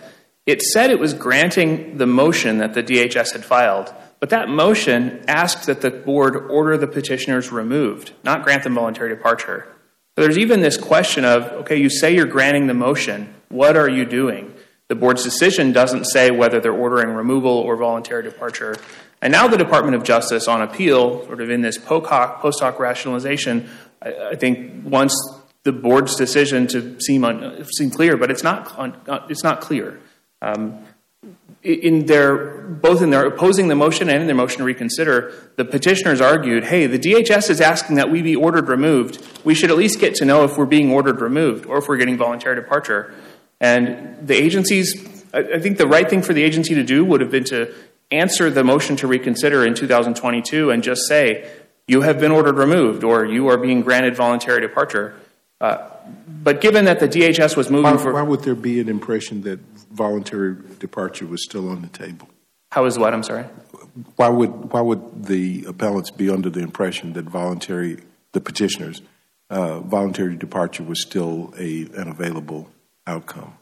It 0.46 0.60
said 0.60 0.90
it 0.90 0.98
was 0.98 1.14
granting 1.14 1.96
the 1.96 2.06
motion 2.06 2.58
that 2.58 2.74
the 2.74 2.82
DHS 2.82 3.32
had 3.32 3.44
filed, 3.44 3.94
but 4.20 4.30
that 4.30 4.48
motion 4.48 5.24
asked 5.28 5.66
that 5.66 5.80
the 5.80 5.90
board 5.90 6.36
order 6.36 6.76
the 6.76 6.86
petitioners 6.86 7.50
removed, 7.50 8.12
not 8.22 8.42
grant 8.42 8.64
them 8.64 8.74
voluntary 8.74 9.08
departure. 9.08 9.66
There's 10.16 10.38
even 10.38 10.60
this 10.60 10.76
question 10.76 11.24
of, 11.24 11.44
okay, 11.44 11.76
you 11.76 11.88
say 11.88 12.14
you're 12.14 12.26
granting 12.26 12.66
the 12.66 12.74
motion, 12.74 13.34
what 13.48 13.76
are 13.76 13.88
you 13.88 14.04
doing? 14.04 14.54
The 14.88 14.94
board's 14.94 15.24
decision 15.24 15.72
doesn't 15.72 16.04
say 16.04 16.30
whether 16.30 16.60
they're 16.60 16.72
ordering 16.72 17.10
removal 17.10 17.50
or 17.50 17.76
voluntary 17.76 18.22
departure. 18.22 18.76
And 19.22 19.32
now 19.32 19.48
the 19.48 19.56
Department 19.56 19.96
of 19.96 20.04
Justice 20.04 20.46
on 20.46 20.60
appeal, 20.60 21.24
sort 21.24 21.40
of 21.40 21.48
in 21.48 21.62
this 21.62 21.78
post 21.78 22.06
hoc 22.10 22.78
rationalization, 22.78 23.70
I, 24.02 24.34
think 24.36 24.84
once 24.84 25.14
the 25.62 25.72
board's 25.72 26.16
decision 26.16 26.66
to 26.68 27.00
seem, 27.00 27.24
un, 27.24 27.64
seem 27.72 27.90
clear, 27.90 28.16
but 28.16 28.30
it's 28.30 28.42
not, 28.42 28.78
un, 28.78 28.96
it's 29.28 29.42
not 29.42 29.60
clear. 29.60 30.00
Um, 30.42 30.84
in 31.62 32.04
their 32.04 32.60
both 32.62 33.00
in 33.00 33.08
their 33.08 33.24
opposing 33.24 33.68
the 33.68 33.74
motion 33.74 34.10
and 34.10 34.20
in 34.20 34.26
their 34.26 34.36
motion 34.36 34.58
to 34.58 34.64
reconsider, 34.64 35.32
the 35.56 35.64
petitioners 35.64 36.20
argued, 36.20 36.64
"Hey, 36.64 36.86
the 36.86 36.98
DHS 36.98 37.48
is 37.48 37.60
asking 37.60 37.96
that 37.96 38.10
we 38.10 38.20
be 38.20 38.36
ordered 38.36 38.68
removed. 38.68 39.26
We 39.44 39.54
should 39.54 39.70
at 39.70 39.78
least 39.78 39.98
get 39.98 40.14
to 40.16 40.26
know 40.26 40.44
if 40.44 40.58
we're 40.58 40.66
being 40.66 40.92
ordered 40.92 41.22
removed 41.22 41.64
or 41.64 41.78
if 41.78 41.88
we're 41.88 41.96
getting 41.96 42.18
voluntary 42.18 42.54
departure." 42.54 43.14
And 43.60 44.26
the 44.26 44.34
agencies, 44.34 45.24
I 45.32 45.58
think 45.58 45.78
the 45.78 45.86
right 45.86 46.08
thing 46.08 46.20
for 46.20 46.34
the 46.34 46.42
agency 46.42 46.74
to 46.74 46.82
do 46.82 47.02
would 47.02 47.22
have 47.22 47.30
been 47.30 47.44
to 47.44 47.72
answer 48.10 48.50
the 48.50 48.62
motion 48.62 48.96
to 48.96 49.06
reconsider 49.06 49.64
in 49.64 49.74
2022 49.74 50.70
and 50.70 50.82
just 50.82 51.06
say, 51.08 51.50
"You 51.86 52.02
have 52.02 52.18
been 52.18 52.32
ordered 52.32 52.56
removed," 52.56 53.04
or 53.04 53.24
"You 53.24 53.48
are 53.48 53.58
being 53.58 53.82
granted 53.82 54.16
voluntary 54.16 54.60
departure." 54.60 55.14
Uh, 55.60 55.78
but 56.42 56.60
given 56.60 56.84
that 56.84 57.00
the 57.00 57.08
DHS 57.08 57.56
was 57.56 57.70
moving 57.70 57.98
for, 57.98 58.12
why 58.12 58.22
would 58.22 58.40
there 58.40 58.54
be 58.54 58.80
an 58.80 58.88
impression 58.88 59.42
that 59.42 59.60
voluntary 59.90 60.56
departure 60.78 61.26
was 61.26 61.42
still 61.42 61.68
on 61.68 61.82
the 61.82 61.88
table? 61.88 62.28
how 62.74 62.84
is 62.86 62.98
what? 62.98 63.14
I'm 63.14 63.22
sorry. 63.22 63.44
Why 64.16 64.28
would 64.28 64.72
why 64.72 64.80
would 64.80 65.26
the 65.26 65.64
appellants 65.68 66.10
be 66.10 66.28
under 66.28 66.50
the 66.50 66.58
impression 66.60 67.12
that 67.12 67.24
voluntary 67.24 67.98
the 68.32 68.40
petitioners 68.40 69.00
uh, 69.48 69.78
voluntary 69.78 70.34
departure 70.34 70.82
was 70.82 71.00
still 71.00 71.54
a 71.56 71.86
an 71.94 72.08
available 72.08 72.68
outcome? 73.06 73.54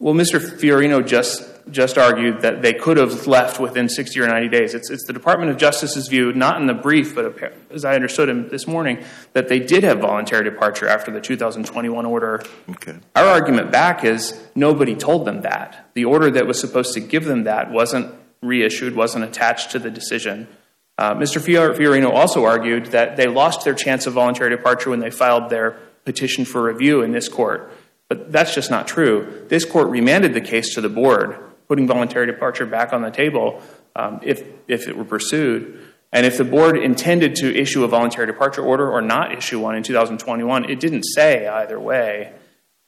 Well, 0.00 0.14
Mr. 0.14 0.38
Fiorino 0.38 1.04
just 1.04 1.44
just 1.70 1.98
argued 1.98 2.40
that 2.42 2.62
they 2.62 2.72
could 2.72 2.96
have 2.96 3.26
left 3.26 3.60
within 3.60 3.88
60 3.88 4.18
or 4.20 4.26
90 4.26 4.48
days. 4.48 4.74
It's, 4.74 4.90
it's 4.90 5.04
the 5.04 5.12
Department 5.12 5.50
of 5.50 5.58
Justice's 5.58 6.08
view, 6.08 6.32
not 6.32 6.60
in 6.60 6.66
the 6.66 6.74
brief, 6.74 7.14
but 7.14 7.36
as 7.70 7.84
I 7.84 7.94
understood 7.94 8.28
him 8.28 8.48
this 8.48 8.66
morning, 8.66 9.04
that 9.32 9.48
they 9.48 9.58
did 9.58 9.84
have 9.84 9.98
voluntary 9.98 10.44
departure 10.44 10.88
after 10.88 11.10
the 11.10 11.20
2021 11.20 12.06
order. 12.06 12.42
Okay. 12.70 12.96
Our 13.14 13.26
argument 13.26 13.70
back 13.70 14.04
is 14.04 14.40
nobody 14.54 14.94
told 14.94 15.26
them 15.26 15.42
that. 15.42 15.90
The 15.94 16.04
order 16.04 16.30
that 16.30 16.46
was 16.46 16.60
supposed 16.60 16.94
to 16.94 17.00
give 17.00 17.24
them 17.24 17.44
that 17.44 17.70
wasn't 17.70 18.14
reissued, 18.40 18.94
wasn't 18.94 19.24
attached 19.24 19.72
to 19.72 19.78
the 19.78 19.90
decision. 19.90 20.48
Uh, 20.96 21.14
Mr. 21.14 21.40
Fiorino 21.40 22.10
also 22.10 22.44
argued 22.44 22.86
that 22.86 23.16
they 23.16 23.26
lost 23.26 23.64
their 23.64 23.74
chance 23.74 24.06
of 24.06 24.14
voluntary 24.14 24.50
departure 24.50 24.90
when 24.90 25.00
they 25.00 25.10
filed 25.10 25.50
their 25.50 25.78
petition 26.04 26.44
for 26.44 26.62
review 26.62 27.02
in 27.02 27.12
this 27.12 27.28
court. 27.28 27.72
But 28.08 28.32
that's 28.32 28.54
just 28.54 28.70
not 28.70 28.88
true. 28.88 29.44
This 29.48 29.64
court 29.64 29.88
remanded 29.88 30.34
the 30.34 30.40
case 30.40 30.74
to 30.74 30.80
the 30.80 30.88
board, 30.88 31.38
putting 31.68 31.86
voluntary 31.86 32.26
departure 32.26 32.66
back 32.66 32.92
on 32.92 33.02
the 33.02 33.10
table 33.10 33.62
um, 33.94 34.20
if, 34.22 34.42
if 34.66 34.88
it 34.88 34.96
were 34.96 35.04
pursued. 35.04 35.84
And 36.10 36.24
if 36.24 36.38
the 36.38 36.44
board 36.44 36.78
intended 36.78 37.36
to 37.36 37.54
issue 37.54 37.84
a 37.84 37.88
voluntary 37.88 38.26
departure 38.26 38.62
order 38.62 38.90
or 38.90 39.02
not 39.02 39.36
issue 39.36 39.60
one 39.60 39.76
in 39.76 39.82
2021, 39.82 40.70
it 40.70 40.80
didn't 40.80 41.02
say 41.02 41.46
either 41.46 41.78
way. 41.78 42.32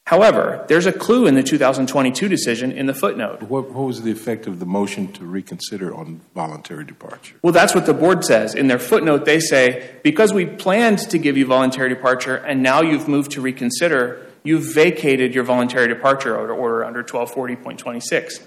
However, 0.06 0.64
there's 0.68 0.86
a 0.86 0.92
clue 0.92 1.26
in 1.26 1.34
the 1.34 1.42
2022 1.42 2.28
decision 2.28 2.72
in 2.72 2.86
the 2.86 2.94
footnote. 2.94 3.42
What, 3.42 3.70
what 3.70 3.86
was 3.86 4.02
the 4.02 4.10
effect 4.10 4.46
of 4.46 4.58
the 4.58 4.66
motion 4.66 5.12
to 5.12 5.24
reconsider 5.24 5.94
on 5.94 6.20
voluntary 6.34 6.84
departure? 6.84 7.36
Well, 7.42 7.52
that's 7.52 7.74
what 7.74 7.86
the 7.86 7.94
board 7.94 8.24
says. 8.24 8.54
In 8.54 8.66
their 8.66 8.78
footnote, 8.78 9.24
they 9.24 9.38
say, 9.38 9.98
because 10.02 10.32
we 10.32 10.46
planned 10.46 10.98
to 11.10 11.18
give 11.18 11.36
you 11.36 11.46
voluntary 11.46 11.90
departure 11.90 12.34
and 12.34 12.62
now 12.62 12.80
you've 12.80 13.06
moved 13.06 13.32
to 13.32 13.40
reconsider, 13.40 14.26
you've 14.42 14.74
vacated 14.74 15.34
your 15.34 15.44
voluntary 15.44 15.88
departure 15.88 16.36
order 16.36 16.84
under 16.84 17.02
1240.26. 17.02 18.42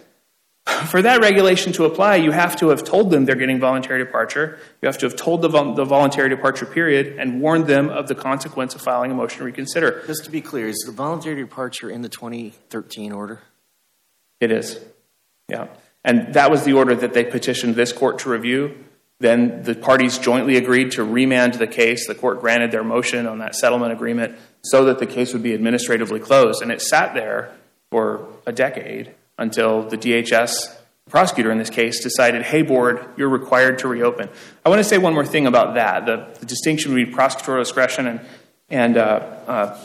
For 0.85 1.01
that 1.01 1.19
regulation 1.19 1.73
to 1.73 1.85
apply, 1.85 2.15
you 2.17 2.31
have 2.31 2.55
to 2.57 2.69
have 2.69 2.83
told 2.83 3.11
them 3.11 3.25
they're 3.25 3.35
getting 3.35 3.59
voluntary 3.59 4.03
departure. 4.03 4.59
You 4.81 4.87
have 4.87 4.97
to 4.99 5.05
have 5.05 5.15
told 5.17 5.41
the, 5.41 5.49
vol- 5.49 5.73
the 5.73 5.83
voluntary 5.83 6.29
departure 6.29 6.65
period 6.65 7.19
and 7.19 7.41
warned 7.41 7.67
them 7.67 7.89
of 7.89 8.07
the 8.07 8.15
consequence 8.15 8.73
of 8.73 8.81
filing 8.81 9.11
a 9.11 9.13
motion 9.13 9.39
to 9.39 9.43
reconsider. 9.43 10.03
Just 10.07 10.23
to 10.23 10.31
be 10.31 10.39
clear, 10.39 10.67
is 10.67 10.81
the 10.85 10.93
voluntary 10.93 11.35
departure 11.35 11.89
in 11.89 12.01
the 12.01 12.09
2013 12.09 13.11
order? 13.11 13.41
It 14.39 14.51
is. 14.51 14.79
Yeah. 15.49 15.67
And 16.05 16.33
that 16.33 16.49
was 16.49 16.63
the 16.63 16.73
order 16.73 16.95
that 16.95 17.13
they 17.13 17.25
petitioned 17.25 17.75
this 17.75 17.91
court 17.91 18.19
to 18.19 18.29
review. 18.29 18.85
Then 19.23 19.63
the 19.63 19.73
parties 19.73 20.17
jointly 20.17 20.57
agreed 20.57 20.91
to 20.91 21.03
remand 21.05 21.53
the 21.53 21.65
case. 21.65 22.07
The 22.07 22.13
court 22.13 22.41
granted 22.41 22.71
their 22.71 22.83
motion 22.83 23.25
on 23.25 23.37
that 23.37 23.55
settlement 23.55 23.93
agreement 23.93 24.35
so 24.63 24.83
that 24.83 24.99
the 24.99 25.05
case 25.05 25.31
would 25.31 25.41
be 25.41 25.53
administratively 25.53 26.19
closed. 26.19 26.61
And 26.61 26.69
it 26.73 26.81
sat 26.81 27.13
there 27.13 27.55
for 27.89 28.27
a 28.45 28.51
decade 28.51 29.15
until 29.37 29.83
the 29.83 29.97
DHS 29.97 30.75
prosecutor 31.09 31.53
in 31.53 31.57
this 31.57 31.69
case 31.69 32.03
decided, 32.03 32.41
hey, 32.41 32.63
board, 32.63 32.99
you're 33.15 33.29
required 33.29 33.79
to 33.79 33.87
reopen. 33.87 34.27
I 34.65 34.67
want 34.67 34.79
to 34.79 34.83
say 34.83 34.97
one 34.97 35.13
more 35.13 35.25
thing 35.25 35.47
about 35.47 35.75
that 35.75 36.05
the, 36.05 36.27
the 36.41 36.45
distinction 36.45 36.93
between 36.93 37.15
prosecutorial 37.15 37.63
discretion 37.63 38.07
and, 38.07 38.19
and 38.69 38.97
uh, 38.97 39.01
uh, 39.47 39.77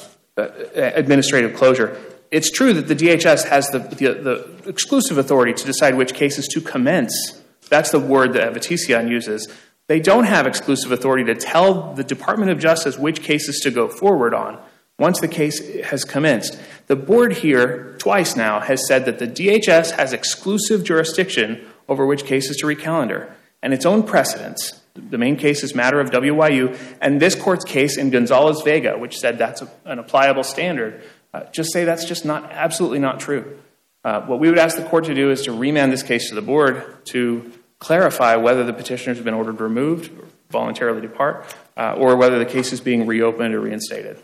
administrative 0.75 1.55
closure. 1.55 1.97
It's 2.33 2.51
true 2.51 2.73
that 2.73 2.89
the 2.89 2.97
DHS 2.97 3.49
has 3.49 3.69
the, 3.69 3.79
the, 3.79 4.15
the, 4.15 4.69
exclusive 4.69 5.17
authority 5.17 5.53
to 5.53 5.65
decide 5.65 5.95
which 5.95 6.13
cases 6.13 6.49
to 6.49 6.61
commence. 6.61 7.38
That's 7.69 7.91
the 7.91 8.01
word 8.01 8.33
that 8.35 8.53
Avetisyan 8.53 9.09
uses. 9.09 9.49
They 9.87 10.01
don't 10.01 10.25
have 10.25 10.47
exclusive 10.47 10.93
authority 10.93 11.25
to 11.25 11.35
tell 11.35 11.95
the 11.95 12.05
Department 12.05 12.51
of 12.51 12.59
Justice 12.59 12.99
which 12.99 13.23
cases 13.23 13.61
to 13.61 13.71
go 13.71 13.89
forward 13.89 14.35
on 14.35 14.59
once 14.99 15.21
the 15.21 15.29
case 15.29 15.83
has 15.85 16.05
commenced. 16.05 16.59
The 16.89 16.97
board 16.97 17.35
here, 17.35 17.95
twice 17.99 18.37
now, 18.37 18.61
has 18.61 18.87
said 18.87 19.05
that 19.07 19.19
the 19.19 19.27
DHS 19.27 19.93
has 19.93 20.13
exclusive 20.13 20.85
jurisdiction 20.85 21.67
over 21.89 22.05
which 22.05 22.25
cases 22.25 22.57
to 22.59 22.67
recalendar 22.67 23.33
and 23.63 23.73
its 23.73 23.87
own 23.87 24.03
precedents. 24.03 24.81
The 24.95 25.19
main 25.19 25.37
case 25.37 25.63
is 25.63 25.75
matter 25.75 26.01
of 26.01 26.11
WYU, 26.11 26.77
and 27.01 27.21
this 27.21 27.35
court's 27.35 27.65
case 27.65 27.97
in 27.97 28.11
Gonzalez 28.11 28.63
Vega, 28.63 28.99
which 28.99 29.19
said 29.19 29.39
that's 29.39 29.63
a, 29.63 29.71
an 29.85 30.01
applicable 30.01 30.43
standard, 30.43 31.03
uh, 31.33 31.45
just 31.53 31.73
say 31.73 31.85
that's 31.85 32.05
just 32.05 32.25
not 32.25 32.51
absolutely 32.51 32.99
not 32.99 33.21
true. 33.21 33.59
Uh, 34.05 34.23
what 34.23 34.41
we 34.41 34.49
would 34.49 34.59
ask 34.59 34.77
the 34.77 34.85
court 34.85 35.05
to 35.05 35.15
do 35.15 35.31
is 35.31 35.43
to 35.43 35.53
remand 35.53 35.93
this 35.93 36.03
case 36.03 36.29
to 36.31 36.35
the 36.35 36.43
board 36.43 37.05
to 37.07 37.53
clarify 37.79 38.37
whether 38.37 38.65
the 38.65 38.73
petitioners 38.73 39.17
have 39.19 39.25
been 39.25 39.35
ordered 39.35 39.61
removed, 39.61 40.11
voluntarily 40.51 41.01
depart, 41.01 41.45
uh, 41.77 41.95
or 41.95 42.17
whether 42.17 42.39
the 42.39 42.47
case 42.47 42.73
is 42.73 42.81
being 42.81 43.07
reopened 43.07 43.55
or 43.55 43.61
reinstated. 43.61 44.19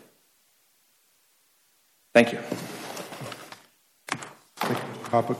Thank 2.13 2.31
you. 2.31 2.39
Thank 4.57 4.79
you 4.79 4.95
Papa. 5.05 5.35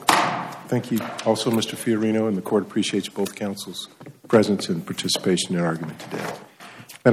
Thank 0.68 0.92
you 0.92 1.00
also, 1.26 1.52
Mr. 1.52 1.76
Fiorino, 1.76 2.28
and 2.28 2.36
the 2.36 2.42
court 2.42 2.64
appreciates 2.64 3.08
both 3.08 3.36
counsel's 3.36 3.88
presence 4.28 4.68
and 4.68 4.86
participation 4.86 5.56
in 5.56 5.62
argument 5.62 6.00
today. 6.00 6.34